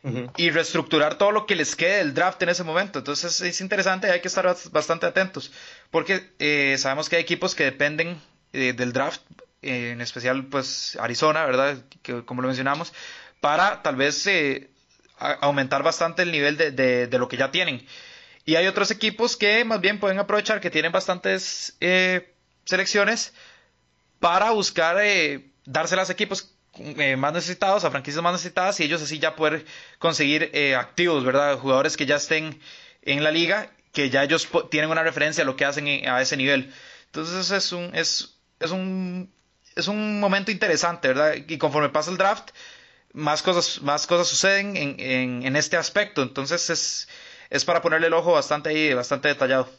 [0.03, 0.31] uh -huh.
[0.37, 2.99] y reestructurar todo lo que les quede del draft en ese momento.
[2.99, 5.51] Entonces, es interesante y hay que estar bastante atentos,
[5.89, 8.21] porque eh, sabemos que hay equipos que dependen
[8.53, 9.21] eh, del draft,
[9.63, 11.79] eh, en especial, pues, Arizona, ¿verdad?
[12.03, 12.93] Que, como lo mencionamos,
[13.39, 14.29] para tal vez
[15.17, 17.83] aumentar bastante el nivel de, de, de, lo que ya tienen.
[18.45, 22.30] Y hay otros equipos que más bien pueden aprovechar que tienen bastantes eh,
[22.71, 23.33] selecciones
[24.19, 29.01] para buscar eh, dárselas a equipos eh, más necesitados, a franquicias más necesitadas y ellos
[29.01, 29.65] así ya poder
[29.99, 31.57] conseguir eh, activos, ¿verdad?
[31.57, 32.59] Jugadores que ya estén
[33.01, 36.37] en la liga, que ya ellos tienen una referencia a lo que hacen a ese
[36.37, 36.73] nivel.
[37.07, 39.31] Entonces es un, es, es un,
[39.75, 41.35] es un momento interesante, ¿verdad?
[41.47, 42.51] Y conforme pasa el draft,
[43.13, 46.21] más cosas, más cosas suceden en, en, en este aspecto.
[46.21, 47.07] Entonces es,
[47.49, 49.69] es para ponerle el ojo bastante ahí, bastante detallado.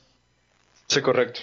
[0.89, 1.41] Sí, correcto.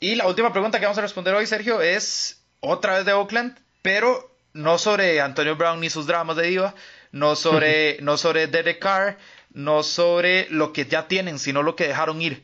[0.00, 3.58] Y la última pregunta que vamos a responder hoy, Sergio, es otra vez de Oakland,
[3.82, 6.74] pero no sobre Antonio Brown ni sus dramas de diva,
[7.12, 9.18] no sobre, no sobre Derek Carr,
[9.52, 12.42] no sobre lo que ya tienen, sino lo que dejaron ir.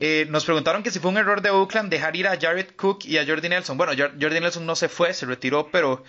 [0.00, 3.04] Eh, nos preguntaron que si fue un error de Oakland dejar ir a Jared Cook
[3.04, 3.78] y a Jordi Nelson.
[3.78, 6.02] Bueno, Jordi Nelson no se fue, se retiró, pero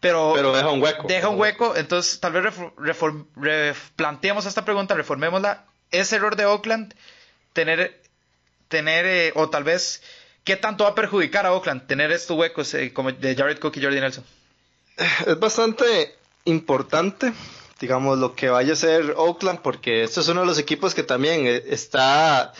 [0.00, 1.08] pero, pero, deja un hueco.
[1.08, 2.54] Deja un hueco, entonces tal vez
[3.36, 5.64] replanteemos esta pregunta, reformémosla.
[5.90, 6.94] ¿Es error de Oakland
[7.52, 8.00] tener,
[8.68, 10.02] tener eh, o tal vez,
[10.44, 13.82] qué tanto va a perjudicar a Oakland tener estos huecos eh, de Jared Cook y
[13.82, 14.24] Jordi Nelson?
[15.26, 16.14] Es bastante
[16.44, 17.32] importante,
[17.80, 21.02] digamos, lo que vaya a ser Oakland, porque este es uno de los equipos que
[21.02, 22.52] también eh, está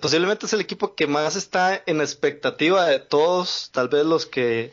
[0.00, 4.72] posiblemente es el equipo que más está en expectativa de todos, tal vez los que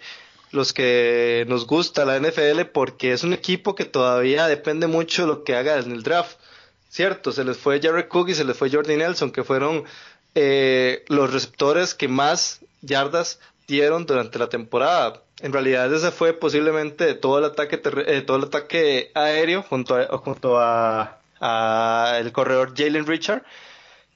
[0.52, 5.28] los que nos gusta la NFL, porque es un equipo que todavía depende mucho de
[5.30, 6.38] lo que haga en el draft.
[6.90, 9.86] Cierto, se les fue Jared Cook y se les fue Jordi Nelson, que fueron
[10.34, 15.22] eh, los receptores que más yardas dieron durante la temporada.
[15.40, 20.06] En realidad ese fue posiblemente todo el ataque eh, todo el ataque aéreo junto a,
[20.18, 21.18] junto a,
[22.20, 23.44] el corredor Jalen Richard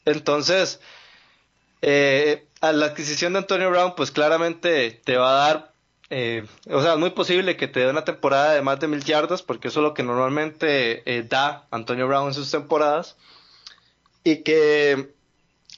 [0.05, 0.79] entonces,
[1.81, 5.73] eh, a la adquisición de Antonio Brown, pues claramente te va a dar,
[6.69, 9.41] o sea, es muy posible que te dé una temporada de más de mil yardas,
[9.41, 13.17] porque eso es lo que normalmente da Antonio Brown en sus temporadas.
[14.23, 15.14] Y que,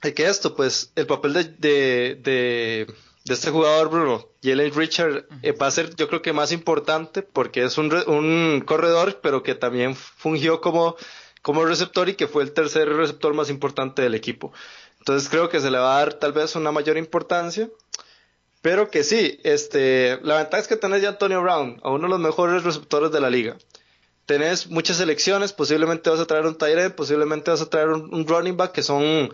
[0.01, 2.87] que esto, pues, el papel de, de, de,
[3.33, 5.25] este jugador, Bruno, Jalen Richard,
[5.61, 9.55] va a ser, yo creo que más importante, porque es un, un corredor, pero que
[9.55, 10.95] también fungió como
[11.47, 14.51] como receptor y que fue el tercer receptor más importante del equipo.
[14.99, 17.69] Entonces creo que se le va a dar tal vez una mayor importancia.
[18.61, 22.09] Pero que sí, este, la ventaja es que tenés ya Antonio Brown, a uno de
[22.09, 23.55] los mejores receptores de la liga.
[24.25, 28.57] Tenés muchas selecciones, posiblemente vas a traer un tight posiblemente vas a traer un, running
[28.57, 29.33] back que son,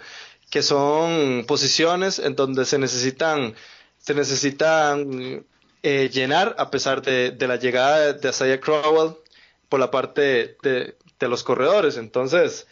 [0.53, 3.55] que son posiciones en donde se necesitan,
[3.97, 5.43] se necesitan
[5.81, 9.15] eh, llenar a pesar de, la llegada de, de Isaiah Crowell
[9.67, 11.97] por la parte de, de los corredores.
[11.97, 12.67] Entonces,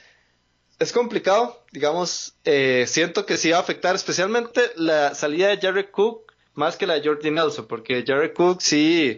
[0.77, 5.89] es complicado, digamos, eh, siento que sí va a afectar especialmente la salida de Jared
[5.89, 9.17] Cook más que la de Jordi Nelson, porque Jared Cook sí,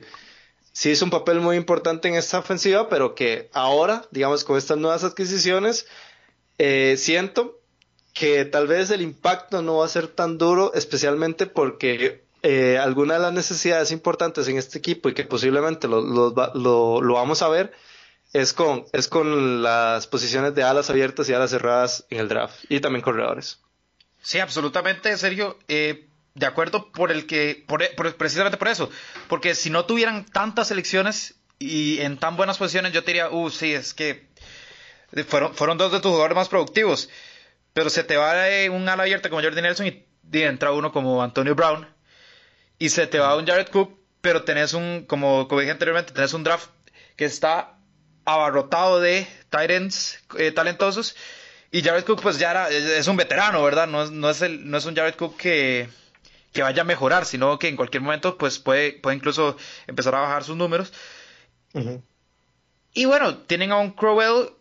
[0.71, 4.77] sí hizo un papel muy importante en esta ofensiva, pero que ahora, digamos, con estas
[4.77, 5.85] nuevas adquisiciones,
[6.59, 7.59] eh, siento
[8.13, 13.17] que tal vez el impacto no va a ser tan duro, especialmente porque eh, algunas
[13.17, 17.49] de las necesidades importantes en este equipo y que posiblemente lo, lo, lo vamos a
[17.49, 17.73] ver,
[18.33, 22.65] es con, es con las posiciones de alas abiertas y alas cerradas en el draft
[22.67, 23.59] y también corredores.
[24.21, 25.57] Sí, absolutamente, Sergio.
[25.67, 27.83] Eh, de acuerdo por el que, por,
[28.15, 28.89] precisamente por eso,
[29.27, 33.49] porque si no tuvieran tantas selecciones y en tan buenas posiciones, yo te diría, uh,
[33.51, 34.25] sí, es que
[35.27, 37.09] fueron, fueron dos de tus jugadores más productivos,
[37.73, 38.33] pero se te va
[38.71, 41.87] un ala abierta como Jordi Nelson y, entra uno como Antonio Brown
[42.79, 46.33] y se te va un Jared Cook, pero tenés un, como, como dije anteriormente, tenés
[46.33, 46.69] un draft
[47.15, 47.77] que está
[48.25, 51.15] abarrotado de Titans eh, talentosos.
[51.71, 53.87] Y Jared Cook, pues ya era, es un veterano, ¿verdad?
[53.87, 55.89] No, no, es, el, no es un Jared Cook que,
[56.51, 59.57] que vaya a mejorar, sino que en cualquier momento, pues puede, puede incluso
[59.87, 60.93] empezar a bajar sus números.
[62.93, 64.51] Y bueno, tienen a un Crowell.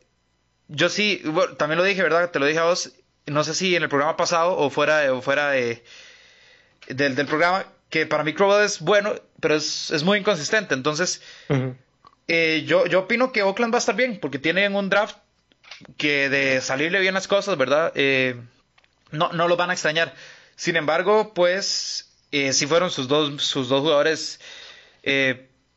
[0.69, 1.23] Yo sí,
[1.59, 2.31] también lo dije, ¿verdad?
[2.31, 2.93] Te lo dije a vos.
[3.27, 5.85] No sé si en el programa pasado o fuera, o fuera de,
[6.89, 10.75] del, del programa, que para mí Crowell es bueno, pero es, es muy inconsistente.
[10.75, 11.23] Entonces,
[12.27, 15.16] eh, yo, yo opino que Oakland va a estar bien, porque tienen un draft
[15.97, 17.93] que de salirle bien las cosas, ¿verdad?
[17.95, 18.41] Eh,
[19.11, 20.14] no, no lo van a extrañar.
[20.57, 24.41] Sin embargo, pues, eh, si fueron sus dos, sus dos jugadores,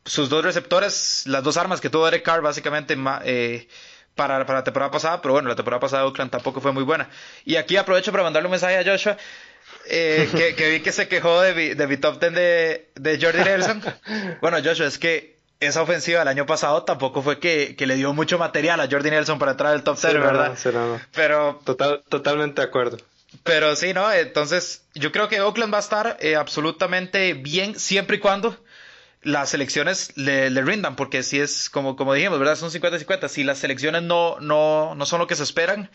[0.04, 2.96] sus dos receptores, las dos armas que tuvo Derek Carr, básicamente,
[4.16, 6.82] para, para la temporada pasada, pero bueno, la temporada pasada de Oakland tampoco fue muy
[6.82, 7.08] buena.
[7.44, 9.16] Y aquí aprovecho para mandarle un mensaje a Joshua.
[9.88, 13.82] que, vi que se quejó de, de mi top 10 de, de Jordi Nelson.
[14.40, 18.38] Bueno, Joshua, es que esa ofensiva del año pasado tampoco fue que, le dio mucho
[18.38, 21.00] material a Jordi Nelson para entrar al top 0, ¿verdad?
[21.14, 22.98] Pero Total, totalmente de acuerdo.
[23.42, 24.10] Pero sí, ¿no?
[24.12, 28.56] Entonces, yo creo que Oakland va a estar eh, absolutamente bien siempre y cuando
[29.26, 32.54] las selecciones le, rindan, porque si es, como, como dijimos, ¿verdad?
[32.54, 33.28] Son 50-50.
[33.28, 35.90] Si las selecciones no, no, no son lo que se esperan,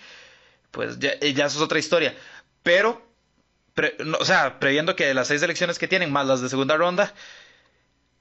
[0.71, 2.13] pues ya, ya eso es otra historia.
[2.61, 3.01] Pero,
[4.19, 7.13] o sea, previendo que las seis selecciones que tienen, más las de segunda ronda,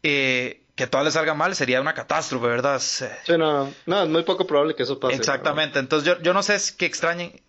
[0.04, 2.78] eh, que todo le salga mal sería una catástrofe, ¿verdad?
[2.78, 3.04] Sí,
[3.36, 5.16] no, no, es muy poco probable que eso pase.
[5.16, 7.42] Exactamente, entonces yo, yo no sé que extrañen,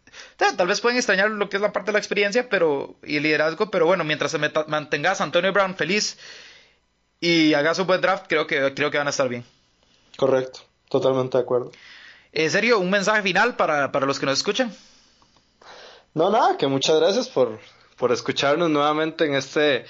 [0.58, 3.24] tal vez pueden extrañar lo que es la parte de la experiencia pero y el
[3.24, 6.18] liderazgo, pero bueno, mientras se mantengas Antonio Brown feliz
[7.22, 9.46] y hagas un buen draft, creo que, creo que van a estar bien.
[10.18, 10.60] Correcto,
[10.90, 11.72] totalmente de acuerdo.
[12.34, 14.76] En serio, un mensaje final para, para los que nos escuchan.
[16.14, 17.60] No, nada, que muchas gracias por,
[17.96, 19.86] por escucharnos nuevamente en este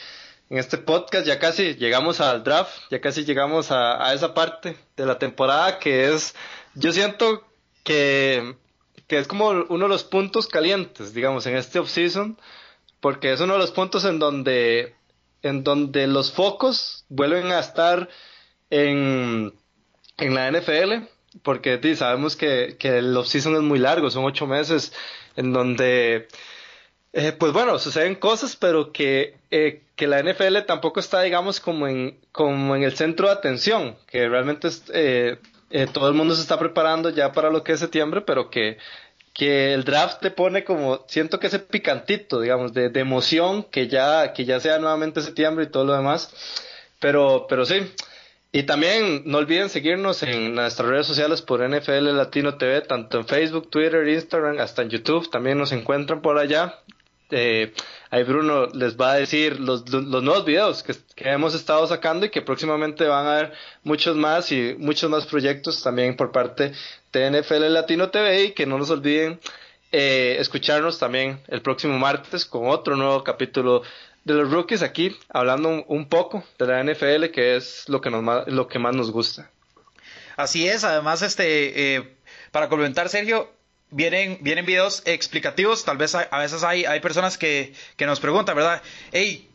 [0.51, 1.25] en este podcast.
[1.25, 5.79] Ya casi llegamos al draft, ya casi llegamos a, a esa parte de la temporada
[5.79, 6.35] que es,
[6.75, 7.43] yo siento
[7.83, 8.55] que,
[9.07, 12.37] que es como uno de los puntos calientes, digamos, en este offseason,
[12.99, 14.93] porque es uno de los puntos en donde,
[15.43, 18.09] en donde los focos vuelven a estar
[18.69, 19.53] en,
[20.17, 21.07] en la NFL,
[21.43, 24.93] porque sabemos que, que el offseason es muy largo, son ocho meses
[25.35, 26.27] en donde,
[27.13, 31.87] eh, pues bueno, suceden cosas, pero que, eh, que la NFL tampoco está, digamos, como
[31.87, 35.37] en, como en el centro de atención, que realmente es, eh,
[35.93, 38.77] todo el mundo se está preparando ya para lo que es septiembre, pero que,
[39.33, 43.87] que el draft te pone como, siento que ese picantito, digamos, de, de emoción, que
[43.87, 46.33] ya, que ya sea nuevamente septiembre y todo lo demás,
[46.99, 47.91] pero, pero sí,
[48.53, 53.25] y también no olviden seguirnos en nuestras redes sociales por NFL Latino TV, tanto en
[53.25, 55.29] Facebook, Twitter, Instagram, hasta en YouTube.
[55.29, 56.79] También nos encuentran por allá.
[57.31, 57.73] Eh,
[58.09, 62.29] ahí Bruno les va a decir los, los nuevos videos que, hemos estado sacando y
[62.29, 63.53] que próximamente van a haber
[63.83, 66.73] muchos más y muchos más proyectos también por parte
[67.13, 69.39] de NFL Latino TV y que no nos olviden
[69.91, 73.83] eh, escucharnos también el próximo martes con otro nuevo capítulo
[74.23, 78.47] de los rookies aquí, hablando un, poco de la NFL, que es lo que, nos,
[78.47, 79.49] lo que más nos gusta.
[80.37, 82.15] Así es, además, este, eh,
[82.51, 83.51] para complementar, Sergio,
[83.91, 88.55] vienen, vienen videos explicativos, tal vez a, veces hay, hay personas que, que nos preguntan,
[88.55, 88.81] ¿verdad?
[89.11, 89.47] Hey,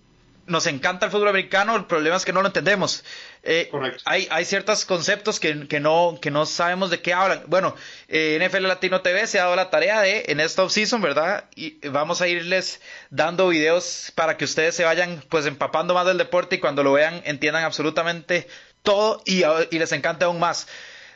[0.47, 3.03] nos encanta el fútbol americano, el problema es que no lo entendemos.
[3.43, 3.71] Eh,
[4.05, 7.43] hay, hay ciertos conceptos que, que, no, que no sabemos de qué hablan.
[7.47, 7.75] Bueno,
[8.09, 11.45] eh, NFL Latino TV se ha dado la tarea de, en esta offseason, ¿verdad?
[11.55, 12.81] Y vamos a irles
[13.11, 16.93] dando videos para que ustedes se vayan pues empapando más del deporte y cuando lo
[16.93, 18.47] vean entiendan absolutamente
[18.83, 20.69] todo y, y les encante aún más.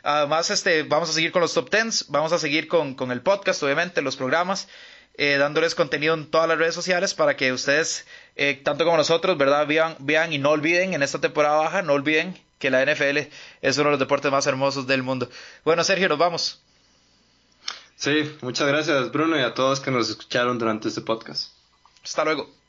[0.03, 3.21] Además, este, vamos a seguir con los top tens, vamos a seguir con, con el
[3.21, 4.67] podcast, obviamente, los programas.
[5.15, 8.05] Eh, dándoles contenido en todas las redes sociales para que ustedes,
[8.37, 9.67] eh, tanto como nosotros, ¿verdad?
[9.67, 13.29] Vean, vean y no olviden en esta temporada baja, no olviden que la NFL
[13.61, 15.29] es uno de los deportes más hermosos del mundo.
[15.65, 16.61] Bueno, Sergio, nos vamos.
[17.97, 21.51] Sí, muchas gracias Bruno y a todos que nos escucharon durante este podcast.
[22.03, 22.60] Hasta luego.